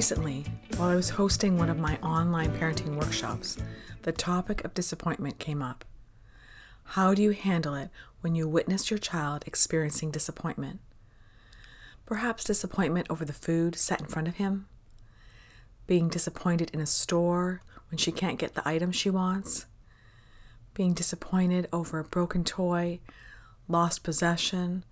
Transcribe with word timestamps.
Recently, 0.00 0.46
while 0.78 0.88
I 0.88 0.96
was 0.96 1.10
hosting 1.10 1.58
one 1.58 1.68
of 1.68 1.76
my 1.76 1.98
online 1.98 2.52
parenting 2.52 2.96
workshops, 2.96 3.58
the 4.00 4.12
topic 4.12 4.64
of 4.64 4.72
disappointment 4.72 5.38
came 5.38 5.60
up. 5.60 5.84
How 6.96 7.12
do 7.12 7.22
you 7.22 7.32
handle 7.32 7.74
it 7.74 7.90
when 8.22 8.34
you 8.34 8.48
witness 8.48 8.90
your 8.90 8.96
child 8.96 9.44
experiencing 9.46 10.10
disappointment? 10.10 10.80
Perhaps 12.06 12.44
disappointment 12.44 13.08
over 13.10 13.26
the 13.26 13.34
food 13.34 13.76
set 13.76 14.00
in 14.00 14.06
front 14.06 14.26
of 14.26 14.36
him, 14.36 14.68
being 15.86 16.08
disappointed 16.08 16.70
in 16.72 16.80
a 16.80 16.86
store 16.86 17.60
when 17.90 17.98
she 17.98 18.10
can't 18.10 18.38
get 18.38 18.54
the 18.54 18.66
item 18.66 18.92
she 18.92 19.10
wants, 19.10 19.66
being 20.72 20.94
disappointed 20.94 21.68
over 21.74 21.98
a 21.98 22.04
broken 22.04 22.42
toy, 22.42 23.00
lost 23.68 24.02
possession, 24.02 24.82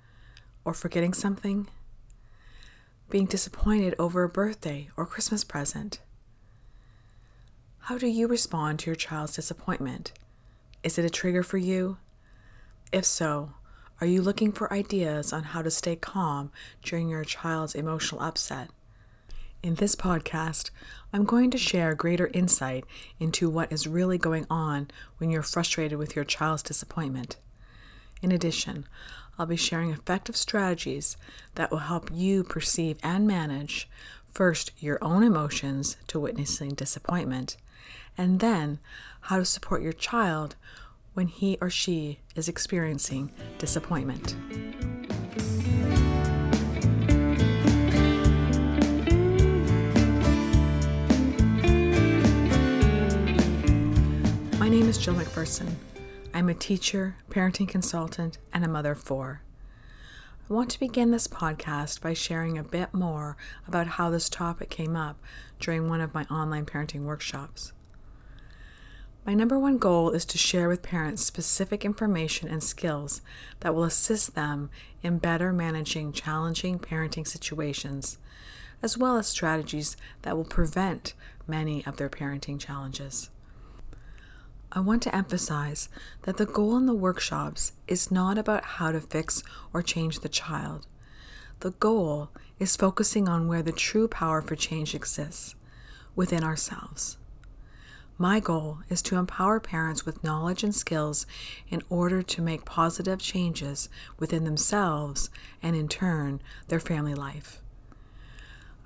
or 0.67 0.75
forgetting 0.75 1.15
something, 1.15 1.67
being 3.11 3.27
disappointed 3.27 3.95
over 3.99 4.23
a 4.23 4.29
birthday 4.29 4.89
or 4.97 5.07
Christmas 5.07 5.45
present. 5.45 6.01
How 7.81 7.97
do 7.97 8.07
you 8.07 8.27
respond 8.27 8.81
to 8.81 8.87
your 8.87 8.97
child's 8.97 9.35
disappointment? 9.35 10.13
Is 10.83 10.99
it 10.99 11.05
a 11.05 11.11
trigger 11.11 11.43
for 11.43 11.57
you? 11.57 11.97
If 12.93 13.05
so, 13.05 13.53
are 14.01 14.07
you 14.07 14.23
looking 14.23 14.53
for 14.53 14.73
ideas 14.73 15.33
on 15.33 15.43
how 15.43 15.63
to 15.63 15.71
stay 15.71 15.97
calm 15.97 16.53
during 16.83 17.09
your 17.09 17.25
child's 17.25 17.75
emotional 17.75 18.21
upset? 18.21 18.69
In 19.63 19.75
this 19.75 19.97
podcast, 19.97 20.71
I'm 21.13 21.25
going 21.25 21.51
to 21.51 21.59
share 21.59 21.95
greater 21.95 22.31
insight 22.33 22.85
into 23.19 23.51
what 23.51 23.73
is 23.73 23.89
really 23.89 24.19
going 24.19 24.47
on 24.49 24.89
when 25.17 25.31
you're 25.31 25.43
frustrated 25.43 25.99
with 25.99 26.15
your 26.15 26.25
child's 26.25 26.63
disappointment. 26.63 27.39
In 28.23 28.31
addition, 28.31 28.87
I'll 29.39 29.47
be 29.47 29.57
sharing 29.57 29.91
effective 29.91 30.37
strategies 30.37 31.17
that 31.55 31.71
will 31.71 31.79
help 31.79 32.11
you 32.13 32.43
perceive 32.43 32.99
and 33.05 33.25
manage 33.25 33.89
first 34.33 34.73
your 34.81 34.99
own 35.01 35.23
emotions 35.23 35.97
to 36.09 36.19
witnessing 36.19 36.71
disappointment, 36.71 37.57
and 38.17 38.41
then 38.41 38.81
how 39.23 39.37
to 39.37 39.45
support 39.45 39.81
your 39.81 39.93
child 39.93 40.57
when 41.15 41.29
he 41.29 41.57
or 41.61 41.71
she 41.71 42.19
is 42.35 42.49
experiencing 42.49 43.31
disappointment. 43.59 44.35
My 54.59 54.69
name 54.69 54.89
is 54.89 54.99
Jill 54.99 55.15
McPherson. 55.15 55.75
I'm 56.39 56.49
a 56.49 56.55
teacher, 56.55 57.17
parenting 57.31 57.67
consultant, 57.67 58.39
and 58.55 58.65
a 58.65 58.69
mother 58.69 58.93
of 58.93 59.01
four. 59.03 59.43
I 60.49 60.55
want 60.55 60.71
to 60.71 60.79
begin 60.79 61.11
this 61.11 61.27
podcast 61.27 62.01
by 62.01 62.15
sharing 62.15 62.57
a 62.57 62.63
bit 62.63 62.95
more 62.95 63.37
about 63.67 63.89
how 63.89 64.09
this 64.09 64.29
topic 64.29 64.71
came 64.71 64.95
up 64.95 65.19
during 65.59 65.89
one 65.89 66.01
of 66.01 66.15
my 66.15 66.27
online 66.27 66.65
parenting 66.65 67.03
workshops. 67.03 67.73
My 69.27 69.35
number 69.35 69.59
one 69.59 69.79
goal 69.79 70.11
is 70.11 70.25
to 70.27 70.39
share 70.39 70.69
with 70.69 70.81
parents 70.81 71.25
specific 71.25 71.85
information 71.85 72.49
and 72.49 72.63
skills 72.63 73.21
that 73.59 73.75
will 73.75 73.83
assist 73.83 74.37
them 74.37 74.71
in 75.03 75.19
better 75.19 75.53
managing 75.53 76.13
challenging 76.13 76.79
parenting 76.79 77.27
situations, 77.27 78.17
as 78.81 78.97
well 78.97 79.17
as 79.17 79.27
strategies 79.27 79.97
that 80.23 80.37
will 80.37 80.45
prevent 80.45 81.15
many 81.49 81.85
of 81.85 81.97
their 81.97 82.09
parenting 82.09 82.61
challenges. 82.61 83.29
I 84.71 84.81
want 84.81 85.03
to 85.05 85.17
emphasize 85.17 85.89
that 86.23 86.37
the 86.37 86.45
goal 86.45 86.77
in 86.77 86.85
the 86.85 86.95
workshops 86.95 87.73
is 87.87 88.11
not 88.11 88.37
about 88.37 88.65
how 88.65 88.93
to 88.93 89.01
fix 89.01 89.43
or 89.73 89.83
change 89.83 90.21
the 90.21 90.29
child. 90.29 90.87
The 91.61 91.71
goal 91.71 92.29
is 92.59 92.77
focusing 92.77 93.29
on 93.29 93.49
where 93.49 93.63
the 93.63 93.73
true 93.73 94.09
power 94.09 94.43
for 94.43 94.57
change 94.57 94.95
exists 94.95 95.55
within 96.15 96.45
ourselves. 96.45 97.17
My 98.19 98.41
goal 98.41 98.81
is 98.91 99.01
to 99.03 99.17
empower 99.17 99.59
parents 99.59 100.05
with 100.05 100.25
knowledge 100.25 100.63
and 100.63 100.75
skills 100.75 101.25
in 101.71 101.83
order 101.89 102.23
to 102.23 102.43
make 102.43 102.65
positive 102.65 103.21
changes 103.21 103.89
within 104.19 104.45
themselves 104.45 105.31
and, 105.63 105.77
in 105.77 105.89
turn, 105.89 106.43
their 106.67 106.81
family 106.81 107.15
life. 107.15 107.63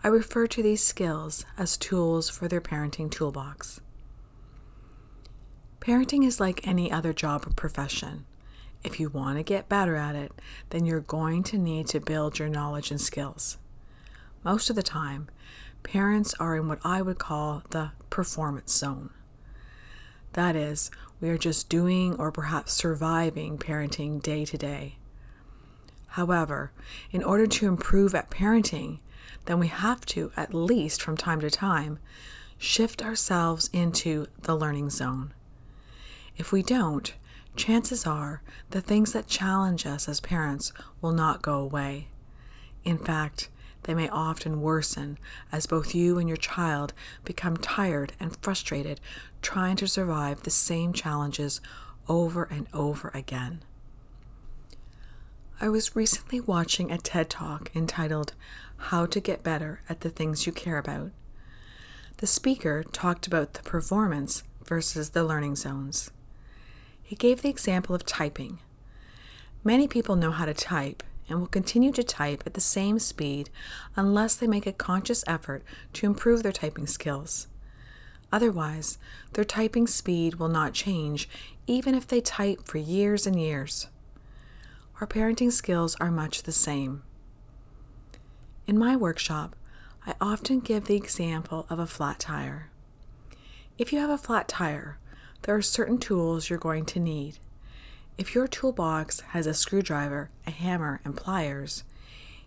I 0.04 0.08
refer 0.08 0.46
to 0.48 0.62
these 0.62 0.82
skills 0.82 1.44
as 1.56 1.76
tools 1.76 2.28
for 2.28 2.46
their 2.46 2.60
parenting 2.60 3.10
toolbox. 3.10 3.80
Parenting 5.82 6.24
is 6.24 6.38
like 6.38 6.64
any 6.64 6.92
other 6.92 7.12
job 7.12 7.44
or 7.44 7.50
profession. 7.50 8.24
If 8.84 9.00
you 9.00 9.08
want 9.08 9.38
to 9.38 9.42
get 9.42 9.68
better 9.68 9.96
at 9.96 10.14
it, 10.14 10.30
then 10.70 10.86
you're 10.86 11.00
going 11.00 11.42
to 11.42 11.58
need 11.58 11.88
to 11.88 11.98
build 11.98 12.38
your 12.38 12.48
knowledge 12.48 12.92
and 12.92 13.00
skills. 13.00 13.58
Most 14.44 14.70
of 14.70 14.76
the 14.76 14.84
time, 14.84 15.26
parents 15.82 16.34
are 16.38 16.56
in 16.56 16.68
what 16.68 16.78
I 16.84 17.02
would 17.02 17.18
call 17.18 17.64
the 17.70 17.90
performance 18.10 18.72
zone. 18.72 19.10
That 20.34 20.54
is, 20.54 20.88
we 21.20 21.28
are 21.30 21.36
just 21.36 21.68
doing 21.68 22.14
or 22.14 22.30
perhaps 22.30 22.72
surviving 22.72 23.58
parenting 23.58 24.22
day 24.22 24.44
to 24.44 24.56
day. 24.56 24.98
However, 26.10 26.70
in 27.10 27.24
order 27.24 27.48
to 27.48 27.66
improve 27.66 28.14
at 28.14 28.30
parenting, 28.30 29.00
then 29.46 29.58
we 29.58 29.66
have 29.66 30.06
to, 30.06 30.30
at 30.36 30.54
least 30.54 31.02
from 31.02 31.16
time 31.16 31.40
to 31.40 31.50
time, 31.50 31.98
shift 32.56 33.02
ourselves 33.02 33.68
into 33.72 34.28
the 34.42 34.54
learning 34.54 34.90
zone. 34.90 35.34
If 36.36 36.52
we 36.52 36.62
don't, 36.62 37.12
chances 37.56 38.06
are 38.06 38.42
the 38.70 38.80
things 38.80 39.12
that 39.12 39.26
challenge 39.26 39.86
us 39.86 40.08
as 40.08 40.20
parents 40.20 40.72
will 41.00 41.12
not 41.12 41.42
go 41.42 41.58
away. 41.58 42.08
In 42.84 42.98
fact, 42.98 43.48
they 43.84 43.94
may 43.94 44.08
often 44.08 44.60
worsen 44.60 45.18
as 45.50 45.66
both 45.66 45.94
you 45.94 46.18
and 46.18 46.28
your 46.28 46.36
child 46.36 46.92
become 47.24 47.56
tired 47.56 48.12
and 48.20 48.36
frustrated 48.40 49.00
trying 49.40 49.76
to 49.76 49.88
survive 49.88 50.42
the 50.42 50.50
same 50.50 50.92
challenges 50.92 51.60
over 52.08 52.44
and 52.44 52.66
over 52.72 53.10
again. 53.12 53.62
I 55.60 55.68
was 55.68 55.94
recently 55.94 56.40
watching 56.40 56.90
a 56.90 56.98
TED 56.98 57.30
Talk 57.30 57.70
entitled 57.74 58.34
How 58.76 59.06
to 59.06 59.20
Get 59.20 59.44
Better 59.44 59.82
at 59.88 60.00
the 60.00 60.10
Things 60.10 60.46
You 60.46 60.52
Care 60.52 60.78
About. 60.78 61.10
The 62.16 62.26
speaker 62.26 62.82
talked 62.82 63.26
about 63.26 63.54
the 63.54 63.62
performance 63.62 64.42
versus 64.64 65.10
the 65.10 65.24
learning 65.24 65.56
zones. 65.56 66.10
He 67.12 67.16
gave 67.16 67.42
the 67.42 67.50
example 67.50 67.94
of 67.94 68.06
typing. 68.06 68.58
Many 69.62 69.86
people 69.86 70.16
know 70.16 70.30
how 70.30 70.46
to 70.46 70.54
type 70.54 71.02
and 71.28 71.38
will 71.38 71.46
continue 71.46 71.92
to 71.92 72.02
type 72.02 72.42
at 72.46 72.54
the 72.54 72.60
same 72.62 72.98
speed 72.98 73.50
unless 73.94 74.34
they 74.34 74.46
make 74.46 74.66
a 74.66 74.72
conscious 74.72 75.22
effort 75.26 75.62
to 75.92 76.06
improve 76.06 76.42
their 76.42 76.52
typing 76.52 76.86
skills. 76.86 77.48
Otherwise, 78.32 78.96
their 79.34 79.44
typing 79.44 79.86
speed 79.86 80.36
will 80.36 80.48
not 80.48 80.72
change 80.72 81.28
even 81.66 81.94
if 81.94 82.08
they 82.08 82.22
type 82.22 82.64
for 82.64 82.78
years 82.78 83.26
and 83.26 83.38
years. 83.38 83.88
Our 84.98 85.06
parenting 85.06 85.52
skills 85.52 85.94
are 86.00 86.10
much 86.10 86.44
the 86.44 86.50
same. 86.50 87.02
In 88.66 88.78
my 88.78 88.96
workshop, 88.96 89.54
I 90.06 90.14
often 90.18 90.60
give 90.60 90.86
the 90.86 90.96
example 90.96 91.66
of 91.68 91.78
a 91.78 91.86
flat 91.86 92.18
tire. 92.18 92.70
If 93.76 93.92
you 93.92 93.98
have 93.98 94.08
a 94.08 94.16
flat 94.16 94.48
tire, 94.48 94.96
there 95.42 95.56
are 95.56 95.62
certain 95.62 95.98
tools 95.98 96.48
you're 96.48 96.58
going 96.58 96.84
to 96.86 97.00
need. 97.00 97.38
If 98.16 98.34
your 98.34 98.46
toolbox 98.46 99.20
has 99.30 99.46
a 99.46 99.54
screwdriver, 99.54 100.30
a 100.46 100.50
hammer, 100.50 101.00
and 101.04 101.16
pliers, 101.16 101.84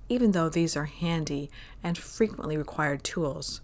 even 0.07 0.31
though 0.31 0.49
these 0.49 0.77
are 0.77 0.85
handy 0.85 1.49
and 1.83 1.97
frequently 1.97 2.57
required 2.57 3.03
tools, 3.03 3.61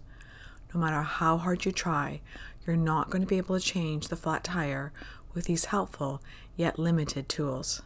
no 0.74 0.80
matter 0.80 1.02
how 1.02 1.38
hard 1.38 1.64
you 1.64 1.72
try, 1.72 2.20
you're 2.66 2.76
not 2.76 3.10
going 3.10 3.22
to 3.22 3.28
be 3.28 3.38
able 3.38 3.58
to 3.58 3.64
change 3.64 4.08
the 4.08 4.16
flat 4.16 4.44
tire 4.44 4.92
with 5.34 5.44
these 5.44 5.66
helpful 5.66 6.22
yet 6.56 6.78
limited 6.78 7.28
tools. 7.28 7.82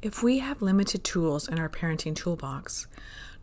If 0.00 0.22
we 0.22 0.38
have 0.38 0.62
limited 0.62 1.02
tools 1.02 1.48
in 1.48 1.58
our 1.58 1.68
parenting 1.68 2.14
toolbox, 2.14 2.86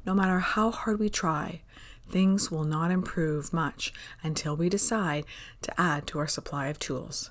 no 0.06 0.14
matter 0.14 0.40
how 0.40 0.72
hard 0.72 1.00
we 1.00 1.10
try, 1.10 1.62
things 2.10 2.52
will 2.52 2.64
not 2.64 2.92
improve 2.92 3.54
much 3.54 3.94
until 4.24 4.56
we 4.56 4.70
decide 4.70 5.26
to 5.62 5.82
add 5.82 6.08
to 6.08 6.20
our 6.20 6.28
supply 6.28 6.68
of 6.68 6.80
tools. 6.80 7.30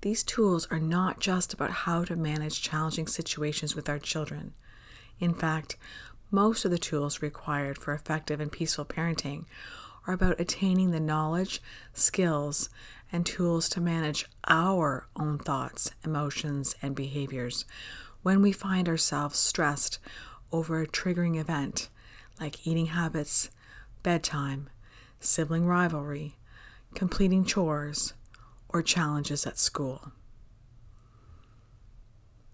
These 0.00 0.22
tools 0.22 0.68
are 0.70 0.78
not 0.78 1.18
just 1.18 1.52
about 1.52 1.70
how 1.70 2.04
to 2.04 2.14
manage 2.14 2.62
challenging 2.62 3.06
situations 3.06 3.74
with 3.74 3.88
our 3.88 3.98
children. 3.98 4.52
In 5.18 5.34
fact, 5.34 5.76
most 6.30 6.64
of 6.64 6.70
the 6.70 6.78
tools 6.78 7.22
required 7.22 7.78
for 7.78 7.94
effective 7.94 8.38
and 8.38 8.52
peaceful 8.52 8.84
parenting 8.84 9.46
are 10.06 10.14
about 10.14 10.38
attaining 10.38 10.90
the 10.90 11.00
knowledge, 11.00 11.60
skills, 11.92 12.70
and 13.10 13.26
tools 13.26 13.68
to 13.70 13.80
manage 13.80 14.26
our 14.46 15.06
own 15.16 15.38
thoughts, 15.38 15.90
emotions, 16.04 16.76
and 16.80 16.94
behaviors 16.94 17.64
when 18.22 18.42
we 18.42 18.52
find 18.52 18.88
ourselves 18.88 19.38
stressed 19.38 19.98
over 20.52 20.80
a 20.80 20.86
triggering 20.86 21.38
event 21.38 21.88
like 22.40 22.66
eating 22.66 22.86
habits, 22.86 23.50
bedtime, 24.02 24.68
sibling 25.20 25.66
rivalry, 25.66 26.36
completing 26.94 27.44
chores, 27.44 28.14
or 28.68 28.82
challenges 28.82 29.46
at 29.46 29.58
school. 29.58 30.12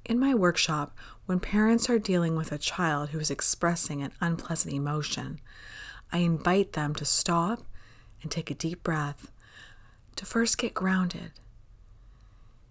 In 0.04 0.18
my 0.18 0.34
workshop, 0.34 0.96
when 1.26 1.40
parents 1.40 1.88
are 1.88 1.98
dealing 1.98 2.36
with 2.36 2.52
a 2.52 2.58
child 2.58 3.10
who 3.10 3.18
is 3.18 3.30
expressing 3.30 4.02
an 4.02 4.12
unpleasant 4.20 4.74
emotion, 4.74 5.40
I 6.12 6.18
invite 6.18 6.74
them 6.74 6.94
to 6.96 7.04
stop 7.04 7.62
and 8.22 8.30
take 8.30 8.50
a 8.50 8.54
deep 8.54 8.82
breath 8.82 9.30
to 10.16 10.26
first 10.26 10.58
get 10.58 10.74
grounded. 10.74 11.32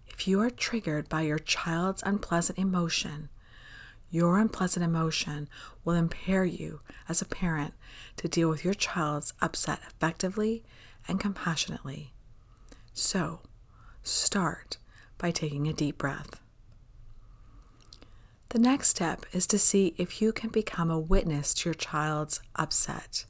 If 0.06 0.28
you 0.28 0.40
are 0.40 0.50
triggered 0.50 1.08
by 1.08 1.22
your 1.22 1.40
child's 1.40 2.02
unpleasant 2.04 2.58
emotion, 2.58 3.28
your 4.14 4.38
unpleasant 4.38 4.84
emotion 4.84 5.48
will 5.84 5.94
impair 5.94 6.44
you 6.44 6.78
as 7.08 7.20
a 7.20 7.24
parent 7.26 7.74
to 8.16 8.28
deal 8.28 8.48
with 8.48 8.64
your 8.64 8.72
child's 8.72 9.32
upset 9.42 9.80
effectively 9.88 10.62
and 11.08 11.18
compassionately. 11.18 12.12
So, 12.92 13.40
start 14.04 14.78
by 15.18 15.32
taking 15.32 15.66
a 15.66 15.72
deep 15.72 15.98
breath. 15.98 16.40
The 18.50 18.60
next 18.60 18.90
step 18.90 19.26
is 19.32 19.48
to 19.48 19.58
see 19.58 19.96
if 19.98 20.22
you 20.22 20.32
can 20.32 20.50
become 20.50 20.92
a 20.92 21.00
witness 21.00 21.52
to 21.54 21.70
your 21.70 21.74
child's 21.74 22.40
upset. 22.54 23.24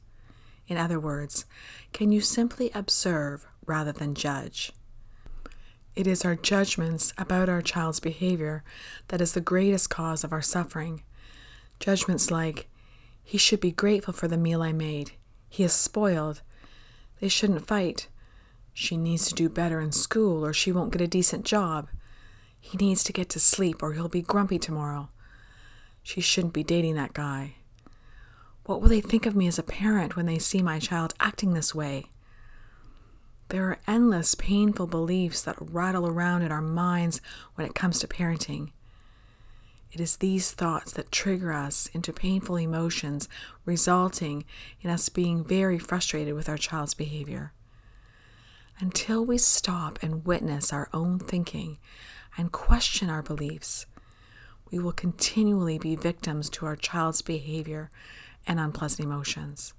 In 0.67 0.77
other 0.77 0.99
words, 0.99 1.45
can 1.93 2.11
you 2.11 2.21
simply 2.21 2.69
observe 2.75 3.47
rather 3.65 3.91
than 3.91 4.13
judge? 4.13 4.71
It 5.95 6.07
is 6.07 6.25
our 6.25 6.35
judgments 6.35 7.13
about 7.17 7.47
our 7.47 7.61
child's 7.61 8.01
behavior 8.01 8.63
that 9.07 9.21
is 9.21 9.33
the 9.33 9.41
greatest 9.41 9.89
cause 9.89 10.25
of 10.25 10.33
our 10.33 10.41
suffering. 10.41 11.03
Judgments 11.79 12.29
like, 12.29 12.67
he 13.23 13.37
should 13.37 13.61
be 13.61 13.71
grateful 13.71 14.13
for 14.13 14.27
the 14.27 14.37
meal 14.37 14.61
I 14.61 14.73
made. 14.73 15.13
He 15.47 15.63
is 15.63 15.71
spoiled. 15.71 16.41
They 17.21 17.29
shouldn't 17.29 17.65
fight. 17.65 18.07
She 18.73 18.97
needs 18.97 19.27
to 19.29 19.33
do 19.33 19.47
better 19.47 19.79
in 19.79 19.93
school 19.93 20.45
or 20.45 20.51
she 20.51 20.71
won't 20.73 20.91
get 20.91 21.01
a 21.01 21.07
decent 21.07 21.45
job. 21.45 21.87
He 22.59 22.77
needs 22.77 23.03
to 23.05 23.13
get 23.13 23.29
to 23.29 23.39
sleep 23.39 23.81
or 23.81 23.93
he'll 23.93 24.09
be 24.09 24.21
grumpy 24.21 24.59
tomorrow. 24.59 25.07
She 26.03 26.19
shouldn't 26.19 26.53
be 26.53 26.63
dating 26.63 26.95
that 26.95 27.13
guy. 27.13 27.55
What 28.65 28.81
will 28.81 28.89
they 28.89 29.01
think 29.01 29.25
of 29.25 29.35
me 29.35 29.47
as 29.47 29.57
a 29.57 29.63
parent 29.63 30.17
when 30.17 30.25
they 30.25 30.39
see 30.39 30.61
my 30.61 30.79
child 30.79 31.13
acting 31.21 31.53
this 31.53 31.73
way? 31.73 32.07
There 33.49 33.69
are 33.69 33.79
endless 33.87 34.33
painful 34.35 34.87
beliefs 34.87 35.41
that 35.43 35.57
rattle 35.59 36.07
around 36.07 36.41
in 36.41 36.51
our 36.51 36.61
minds 36.61 37.21
when 37.55 37.67
it 37.67 37.75
comes 37.75 37.99
to 37.99 38.07
parenting. 38.07 38.71
It 39.91 40.01
is 40.01 40.17
these 40.17 40.51
thoughts 40.51 40.91
that 40.93 41.11
trigger 41.11 41.53
us 41.53 41.87
into 41.93 42.11
painful 42.11 42.57
emotions, 42.57 43.29
resulting 43.63 44.43
in 44.81 44.89
us 44.89 45.09
being 45.09 45.43
very 45.43 45.79
frustrated 45.79 46.33
with 46.33 46.49
our 46.49 46.57
child's 46.57 46.93
behavior. 46.93 47.53
Until 48.79 49.23
we 49.23 49.37
stop 49.37 49.99
and 50.01 50.25
witness 50.25 50.73
our 50.73 50.89
own 50.93 51.19
thinking 51.19 51.77
and 52.37 52.51
question 52.51 53.09
our 53.09 53.21
beliefs, 53.21 53.85
we 54.69 54.79
will 54.79 54.91
continually 54.91 55.77
be 55.77 55.95
victims 55.95 56.49
to 56.49 56.65
our 56.65 56.75
child's 56.75 57.21
behavior 57.21 57.89
and 58.45 58.59
unpleasant 58.59 59.07
emotions. 59.07 59.73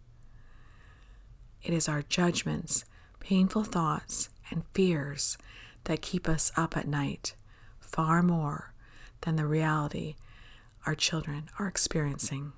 It 1.62 1.74
is 1.74 1.88
our 1.88 2.02
judgments 2.02 2.84
painful 3.26 3.64
thoughts, 3.64 4.28
and 4.52 4.62
fears 4.73 5.37
that 5.82 6.00
keep 6.00 6.28
us 6.28 6.52
up 6.56 6.76
at 6.76 6.87
night 6.87 7.34
far 7.81 8.23
more 8.23 8.73
than 9.23 9.34
the 9.34 9.44
reality 9.44 10.14
our 10.87 10.94
children 10.94 11.49
are 11.58 11.67
experiencing. 11.67 12.52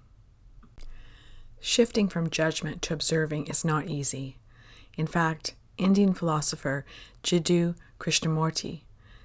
Shifting 1.59 2.07
from 2.07 2.29
judgment 2.29 2.83
to 2.83 2.93
observing 2.93 3.47
is 3.47 3.65
not 3.65 3.89
easy. 3.89 4.37
In 4.99 5.07
fact, 5.07 5.55
Indian 5.79 6.13
philosopher 6.13 6.85
Jiddu 7.25 7.75
Krishnamurti 7.99 8.83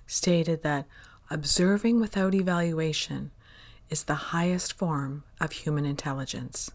stated 0.07 0.63
that 0.63 0.85
observing 1.29 1.99
without 1.99 2.33
evaluation 2.33 3.31
is 3.89 4.05
the 4.05 4.31
highest 4.31 4.71
form 4.71 5.25
of 5.41 5.51
human 5.51 5.83
intelligence. 5.83 6.71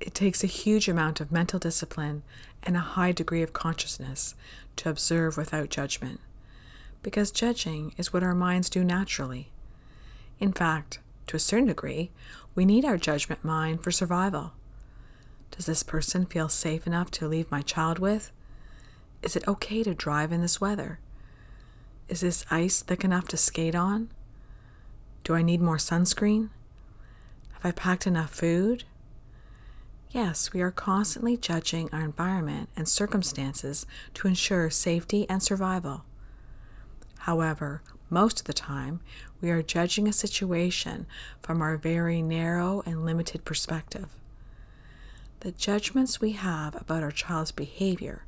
It 0.00 0.14
takes 0.14 0.42
a 0.42 0.46
huge 0.46 0.88
amount 0.88 1.20
of 1.20 1.30
mental 1.30 1.58
discipline 1.58 2.22
and 2.62 2.76
a 2.76 2.80
high 2.80 3.12
degree 3.12 3.42
of 3.42 3.52
consciousness 3.52 4.34
to 4.76 4.88
observe 4.88 5.36
without 5.36 5.70
judgment, 5.70 6.20
because 7.02 7.30
judging 7.30 7.94
is 7.96 8.12
what 8.12 8.22
our 8.22 8.34
minds 8.34 8.68
do 8.68 8.84
naturally. 8.84 9.50
In 10.38 10.52
fact, 10.52 10.98
to 11.26 11.36
a 11.36 11.40
certain 11.40 11.66
degree, 11.66 12.10
we 12.54 12.64
need 12.64 12.84
our 12.84 12.96
judgment 12.96 13.44
mind 13.44 13.82
for 13.82 13.90
survival. 13.90 14.52
Does 15.50 15.66
this 15.66 15.82
person 15.82 16.26
feel 16.26 16.48
safe 16.48 16.86
enough 16.86 17.10
to 17.12 17.28
leave 17.28 17.50
my 17.50 17.62
child 17.62 17.98
with? 17.98 18.32
Is 19.22 19.36
it 19.36 19.46
okay 19.46 19.82
to 19.82 19.94
drive 19.94 20.32
in 20.32 20.40
this 20.40 20.60
weather? 20.60 20.98
Is 22.08 22.20
this 22.20 22.44
ice 22.50 22.82
thick 22.82 23.04
enough 23.04 23.28
to 23.28 23.36
skate 23.36 23.74
on? 23.74 24.10
Do 25.22 25.34
I 25.34 25.42
need 25.42 25.60
more 25.60 25.76
sunscreen? 25.76 26.48
Have 27.52 27.64
I 27.64 27.70
packed 27.72 28.06
enough 28.06 28.30
food? 28.30 28.84
Yes, 30.12 30.52
we 30.52 30.60
are 30.60 30.72
constantly 30.72 31.36
judging 31.36 31.88
our 31.92 32.00
environment 32.00 32.68
and 32.76 32.88
circumstances 32.88 33.86
to 34.14 34.26
ensure 34.26 34.68
safety 34.68 35.24
and 35.28 35.40
survival. 35.40 36.04
However, 37.18 37.80
most 38.08 38.40
of 38.40 38.46
the 38.46 38.52
time, 38.52 39.00
we 39.40 39.50
are 39.50 39.62
judging 39.62 40.08
a 40.08 40.12
situation 40.12 41.06
from 41.40 41.62
our 41.62 41.76
very 41.76 42.22
narrow 42.22 42.82
and 42.84 43.04
limited 43.04 43.44
perspective. 43.44 44.08
The 45.40 45.52
judgments 45.52 46.20
we 46.20 46.32
have 46.32 46.74
about 46.74 47.04
our 47.04 47.12
child's 47.12 47.52
behavior 47.52 48.24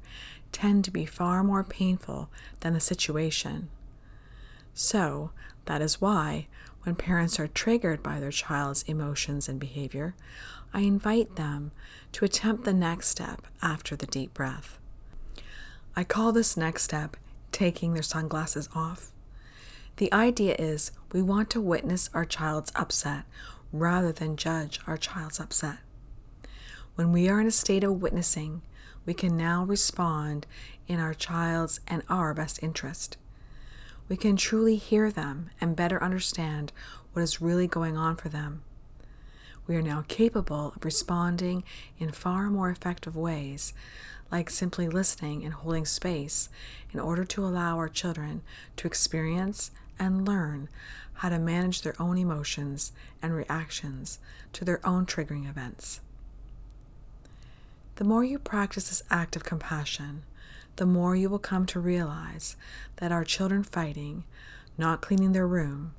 tend 0.52 0.85
to 0.85 0.93
be 0.93 1.05
far 1.05 1.43
more 1.43 1.64
painful 1.64 2.31
than 2.61 2.75
the 2.75 2.81
situation. 2.81 3.70
So, 4.73 5.32
that 5.64 5.82
is 5.82 6.00
why, 6.00 6.46
when 6.85 6.94
parents 6.94 7.40
are 7.40 7.49
triggered 7.49 8.05
by 8.05 8.20
their 8.20 8.31
child's 8.31 8.85
emotions 8.85 9.49
and 9.49 9.58
behavior, 9.58 10.14
I 10.75 10.81
invite 10.81 11.37
them 11.37 11.73
to 12.13 12.25
attempt 12.25 12.65
the 12.65 12.73
next 12.73 13.09
step 13.09 13.47
after 13.61 13.95
the 13.95 14.07
deep 14.07 14.33
breath. 14.33 14.79
I 15.95 16.05
call 16.05 16.33
this 16.33 16.57
next 16.57 16.85
step 16.85 17.17
taking 17.51 17.93
their 17.93 18.03
sunglasses 18.03 18.69
off. 18.75 19.13
The 19.97 20.13
idea 20.13 20.57
is 20.59 20.91
we 21.13 21.21
want 21.21 21.51
to 21.51 21.61
witness 21.61 22.09
our 22.15 22.25
child's 22.25 22.73
upset 22.75 23.25
rather 23.73 24.13
than 24.13 24.37
judge 24.37 24.81
our 24.87 24.97
child's 24.97 25.39
upset. 25.39 25.79
When 26.95 27.13
we 27.13 27.29
are 27.29 27.41
in 27.41 27.47
a 27.47 27.51
state 27.51 27.85
of 27.85 28.01
witnessing, 28.01 28.63
we 29.05 29.13
can 29.13 29.37
now 29.37 29.65
respond 29.65 30.47
in 30.89 30.99
our 30.99 31.15
child's 31.15 31.81
and 31.87 32.03
our 32.09 32.33
best 32.33 32.63
interest. 32.63 33.19
We 34.09 34.17
can 34.17 34.37
truly 34.37 34.76
hear 34.76 35.11
them 35.11 35.50
and 35.61 35.76
better 35.76 36.02
understand 36.02 36.73
what 37.12 37.23
is 37.23 37.43
really 37.43 37.67
going 37.67 37.97
on 37.97 38.17
for 38.17 38.31
them 38.31 38.62
we 39.66 39.76
are 39.76 39.83
now 39.83 40.04
capable 40.09 40.73
of 40.75 40.85
responding 40.85 41.62
in 41.99 42.11
far 42.11 42.50
more 42.50 42.71
effective 42.71 43.16
ways, 43.16 43.73
like 44.31 44.50
simply 44.50 44.88
listening 44.88 45.45
and 45.45 45.54
holding 45.54 45.85
space, 45.85 46.49
in 46.92 46.99
order 46.99 47.25
to 47.25 47.45
allow 47.45 47.76
our 47.76 47.88
children 47.88 48.42
to 48.76 48.87
experience 48.87 49.71
and 49.99 50.26
learn 50.26 50.69
how 51.14 51.28
to 51.28 51.38
manage 51.38 51.83
their 51.83 51.95
own 52.00 52.19
emotions 52.19 52.92
and 53.23 53.35
reactions 53.35 54.19
to 54.52 54.64
their 54.64 54.85
own 54.87 55.07
triggering 55.07 55.49
events. 55.49 56.00
The 57.97 58.04
more 58.04 58.25
you 58.25 58.38
practice 58.38 58.88
this 58.88 59.02
act 59.11 59.37
of 59.37 59.45
compassion, 59.45 60.23
the 60.76 60.87
more 60.87 61.14
you 61.14 61.28
will 61.28 61.38
come 61.38 61.66
to 61.66 61.78
realize 61.78 62.57
that 62.97 63.12
our 63.12 63.25
children 63.25 63.62
fighting, 63.62 64.25
not 64.78 65.02
cleaning 65.02 65.33
their 65.33 65.47
room, 65.47 65.92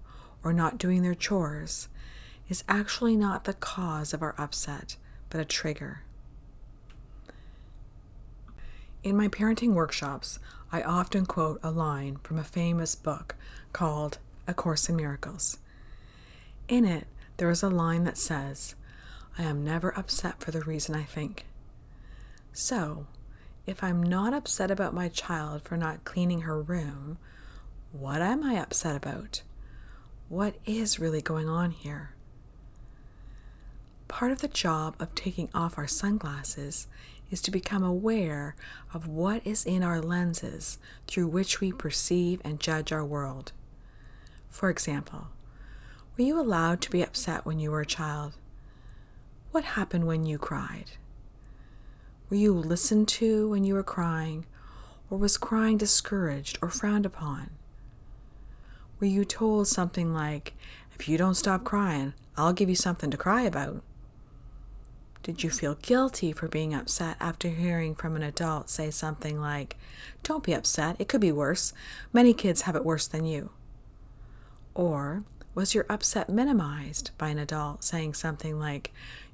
or 0.43 0.51
not 0.51 0.77
doing 0.77 1.03
their 1.03 1.15
chores 1.15 1.87
is 2.53 2.63
actually 2.69 3.15
not 3.15 3.45
the 3.45 3.53
cause 3.55 4.13
of 4.13 4.21
our 4.21 4.35
upset, 4.37 4.95
but 5.31 5.41
a 5.41 5.45
trigger. 5.45 6.03
In 9.01 9.17
my 9.17 9.27
parenting 9.27 9.73
workshops, 9.73 10.37
I 10.71 10.83
often 10.83 11.25
quote 11.25 11.59
a 11.63 11.71
line 11.71 12.17
from 12.21 12.37
a 12.37 12.43
famous 12.43 12.93
book 12.93 13.33
called 13.73 14.19
A 14.45 14.53
Course 14.53 14.87
in 14.87 14.95
Miracles. 14.95 15.57
In 16.67 16.85
it, 16.85 17.07
there 17.37 17.49
is 17.49 17.63
a 17.63 17.69
line 17.69 18.03
that 18.03 18.19
says, 18.19 18.75
I 19.35 19.41
am 19.41 19.63
never 19.63 19.89
upset 19.97 20.39
for 20.39 20.51
the 20.51 20.61
reason 20.61 20.93
I 20.93 21.05
think. 21.05 21.47
So, 22.51 23.07
if 23.65 23.83
I'm 23.83 24.03
not 24.03 24.31
upset 24.31 24.69
about 24.69 24.93
my 24.93 25.09
child 25.09 25.63
for 25.63 25.75
not 25.75 26.05
cleaning 26.05 26.41
her 26.41 26.61
room, 26.61 27.17
what 27.91 28.21
am 28.21 28.43
I 28.43 28.61
upset 28.61 28.95
about? 28.95 29.41
What 30.29 30.53
is 30.67 30.99
really 30.99 31.23
going 31.23 31.49
on 31.49 31.71
here? 31.71 32.12
Part 34.13 34.31
of 34.31 34.41
the 34.41 34.47
job 34.47 34.95
of 34.99 35.15
taking 35.15 35.49
off 35.55 35.75
our 35.75 35.87
sunglasses 35.87 36.85
is 37.31 37.41
to 37.41 37.49
become 37.49 37.83
aware 37.83 38.55
of 38.93 39.07
what 39.07 39.41
is 39.43 39.65
in 39.65 39.81
our 39.81 39.99
lenses 39.99 40.77
through 41.07 41.29
which 41.29 41.59
we 41.59 41.71
perceive 41.71 42.39
and 42.45 42.59
judge 42.59 42.91
our 42.91 43.03
world. 43.03 43.53
For 44.51 44.69
example, 44.69 45.29
were 46.15 46.25
you 46.25 46.39
allowed 46.39 46.79
to 46.81 46.91
be 46.91 47.01
upset 47.01 47.43
when 47.43 47.57
you 47.57 47.71
were 47.71 47.81
a 47.81 47.87
child? 47.87 48.33
What 49.49 49.63
happened 49.63 50.05
when 50.05 50.27
you 50.27 50.37
cried? 50.37 50.91
Were 52.29 52.37
you 52.37 52.53
listened 52.53 53.07
to 53.07 53.49
when 53.49 53.63
you 53.63 53.73
were 53.73 53.81
crying, 53.81 54.45
or 55.09 55.17
was 55.17 55.37
crying 55.37 55.77
discouraged 55.77 56.59
or 56.61 56.69
frowned 56.69 57.07
upon? 57.07 57.49
Were 58.99 59.07
you 59.07 59.25
told 59.25 59.67
something 59.67 60.13
like, 60.13 60.53
If 60.93 61.09
you 61.09 61.17
don't 61.17 61.33
stop 61.33 61.63
crying, 61.63 62.13
I'll 62.37 62.53
give 62.53 62.69
you 62.69 62.75
something 62.75 63.09
to 63.09 63.17
cry 63.17 63.41
about? 63.41 63.81
Did 65.23 65.41
you 65.41 65.49
feel 65.49 65.75
guilty 65.75 66.33
for 66.33 66.49
being 66.49 66.73
upset 66.73 67.15
after 67.17 67.47
hearing 67.47 67.95
from 67.95 68.17
an 68.17 68.23
adult 68.23 68.69
say 68.69 68.91
something 68.91 69.39
like, 69.39 69.77
Don't 70.21 70.43
be 70.43 70.53
upset, 70.53 70.97
it 70.99 71.07
could 71.07 71.21
be 71.21 71.31
worse. 71.31 71.71
Many 72.11 72.33
kids 72.33 72.63
have 72.63 72.75
it 72.75 72.83
worse 72.83 73.07
than 73.07 73.25
you. 73.25 73.49
Or 74.75 75.23
was 75.55 75.73
your 75.73 75.85
upset 75.89 76.29
minimized 76.29 77.11
by 77.17 77.29
an 77.29 77.39
adult 77.39 77.85
saying 77.85 78.15
something 78.15 78.59
like, 78.59 78.91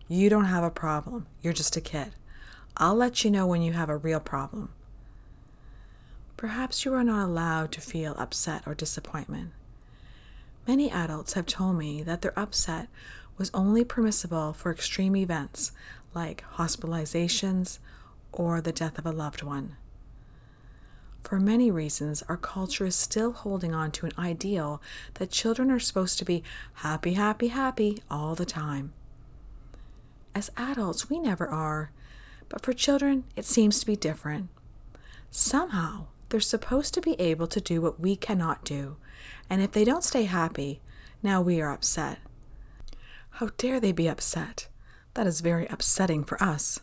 You 0.07 0.29
don't 0.29 0.45
have 0.45 0.63
a 0.63 0.69
problem, 0.69 1.25
you're 1.41 1.53
just 1.53 1.75
a 1.75 1.81
kid. 1.81 2.11
I'll 2.77 2.95
let 2.95 3.23
you 3.23 3.31
know 3.31 3.47
when 3.47 3.63
you 3.63 3.73
have 3.73 3.89
a 3.89 3.97
real 3.97 4.19
problem. 4.19 4.71
Perhaps 6.37 6.85
you 6.85 6.93
are 6.93 7.03
not 7.03 7.25
allowed 7.25 7.71
to 7.71 7.81
feel 7.81 8.15
upset 8.19 8.61
or 8.67 8.75
disappointment. 8.75 9.53
Many 10.67 10.91
adults 10.91 11.33
have 11.33 11.47
told 11.47 11.77
me 11.77 12.03
that 12.03 12.21
their 12.21 12.37
upset 12.37 12.89
was 13.39 13.49
only 13.53 13.83
permissible 13.83 14.53
for 14.53 14.71
extreme 14.71 15.15
events 15.15 15.71
like 16.13 16.43
hospitalizations 16.55 17.79
or 18.31 18.61
the 18.61 18.73
death 18.73 18.99
of 18.99 19.05
a 19.05 19.11
loved 19.11 19.41
one. 19.41 19.77
For 21.23 21.39
many 21.39 21.71
reasons, 21.71 22.21
our 22.29 22.37
culture 22.37 22.85
is 22.85 22.95
still 22.95 23.31
holding 23.31 23.73
on 23.73 23.91
to 23.91 24.05
an 24.05 24.11
ideal 24.17 24.81
that 25.15 25.31
children 25.31 25.71
are 25.71 25.79
supposed 25.79 26.17
to 26.19 26.25
be 26.25 26.43
happy, 26.75 27.13
happy, 27.13 27.47
happy 27.47 28.01
all 28.11 28.35
the 28.35 28.45
time. 28.45 28.91
As 30.35 30.51
adults, 30.57 31.09
we 31.09 31.19
never 31.19 31.47
are, 31.47 31.91
but 32.49 32.63
for 32.63 32.73
children, 32.73 33.23
it 33.35 33.45
seems 33.45 33.79
to 33.79 33.85
be 33.85 33.95
different. 33.95 34.49
Somehow, 35.29 36.07
they're 36.29 36.39
supposed 36.39 36.93
to 36.93 37.01
be 37.01 37.19
able 37.19 37.47
to 37.47 37.61
do 37.61 37.81
what 37.81 37.99
we 37.99 38.15
cannot 38.15 38.63
do, 38.65 38.97
and 39.49 39.61
if 39.61 39.71
they 39.71 39.83
don't 39.83 40.03
stay 40.03 40.23
happy, 40.23 40.81
now 41.21 41.41
we 41.41 41.61
are 41.61 41.71
upset. 41.71 42.19
How 43.31 43.49
dare 43.57 43.79
they 43.79 43.91
be 43.91 44.07
upset? 44.07 44.67
That 45.13 45.27
is 45.27 45.41
very 45.41 45.65
upsetting 45.67 46.23
for 46.23 46.41
us. 46.41 46.79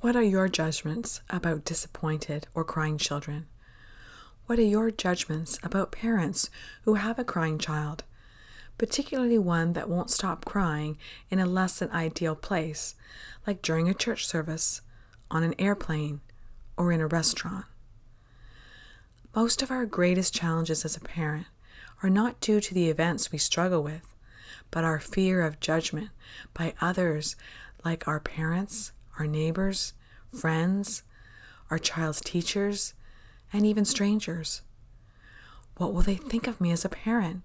What 0.00 0.14
are 0.14 0.22
your 0.22 0.48
judgments 0.48 1.20
about 1.28 1.64
disappointed 1.64 2.46
or 2.54 2.64
crying 2.64 2.98
children? 2.98 3.46
What 4.46 4.58
are 4.58 4.62
your 4.62 4.90
judgments 4.90 5.58
about 5.62 5.92
parents 5.92 6.50
who 6.84 6.94
have 6.94 7.18
a 7.18 7.24
crying 7.24 7.58
child, 7.58 8.04
particularly 8.78 9.38
one 9.38 9.72
that 9.72 9.88
won't 9.88 10.10
stop 10.10 10.44
crying 10.44 10.96
in 11.30 11.40
a 11.40 11.46
less 11.46 11.80
than 11.80 11.90
ideal 11.90 12.36
place, 12.36 12.94
like 13.46 13.60
during 13.60 13.88
a 13.88 13.94
church 13.94 14.26
service, 14.26 14.82
on 15.30 15.42
an 15.42 15.54
airplane, 15.58 16.20
or 16.76 16.92
in 16.92 17.00
a 17.00 17.06
restaurant? 17.06 17.66
Most 19.34 19.62
of 19.62 19.70
our 19.70 19.84
greatest 19.84 20.32
challenges 20.32 20.84
as 20.84 20.96
a 20.96 21.00
parent 21.00 21.46
are 22.02 22.10
not 22.10 22.40
due 22.40 22.60
to 22.60 22.72
the 22.72 22.88
events 22.88 23.32
we 23.32 23.38
struggle 23.38 23.82
with, 23.82 24.14
but 24.70 24.84
our 24.84 25.00
fear 25.00 25.42
of 25.42 25.60
judgment 25.60 26.10
by 26.54 26.74
others 26.80 27.36
like 27.84 28.06
our 28.06 28.20
parents, 28.20 28.92
our 29.18 29.26
neighbors, 29.26 29.94
friends, 30.32 31.02
our 31.70 31.78
child's 31.78 32.20
teachers, 32.20 32.94
and 33.52 33.64
even 33.64 33.84
strangers. 33.84 34.62
What 35.76 35.92
will 35.92 36.02
they 36.02 36.16
think 36.16 36.46
of 36.46 36.60
me 36.60 36.70
as 36.70 36.84
a 36.84 36.88
parent? 36.88 37.42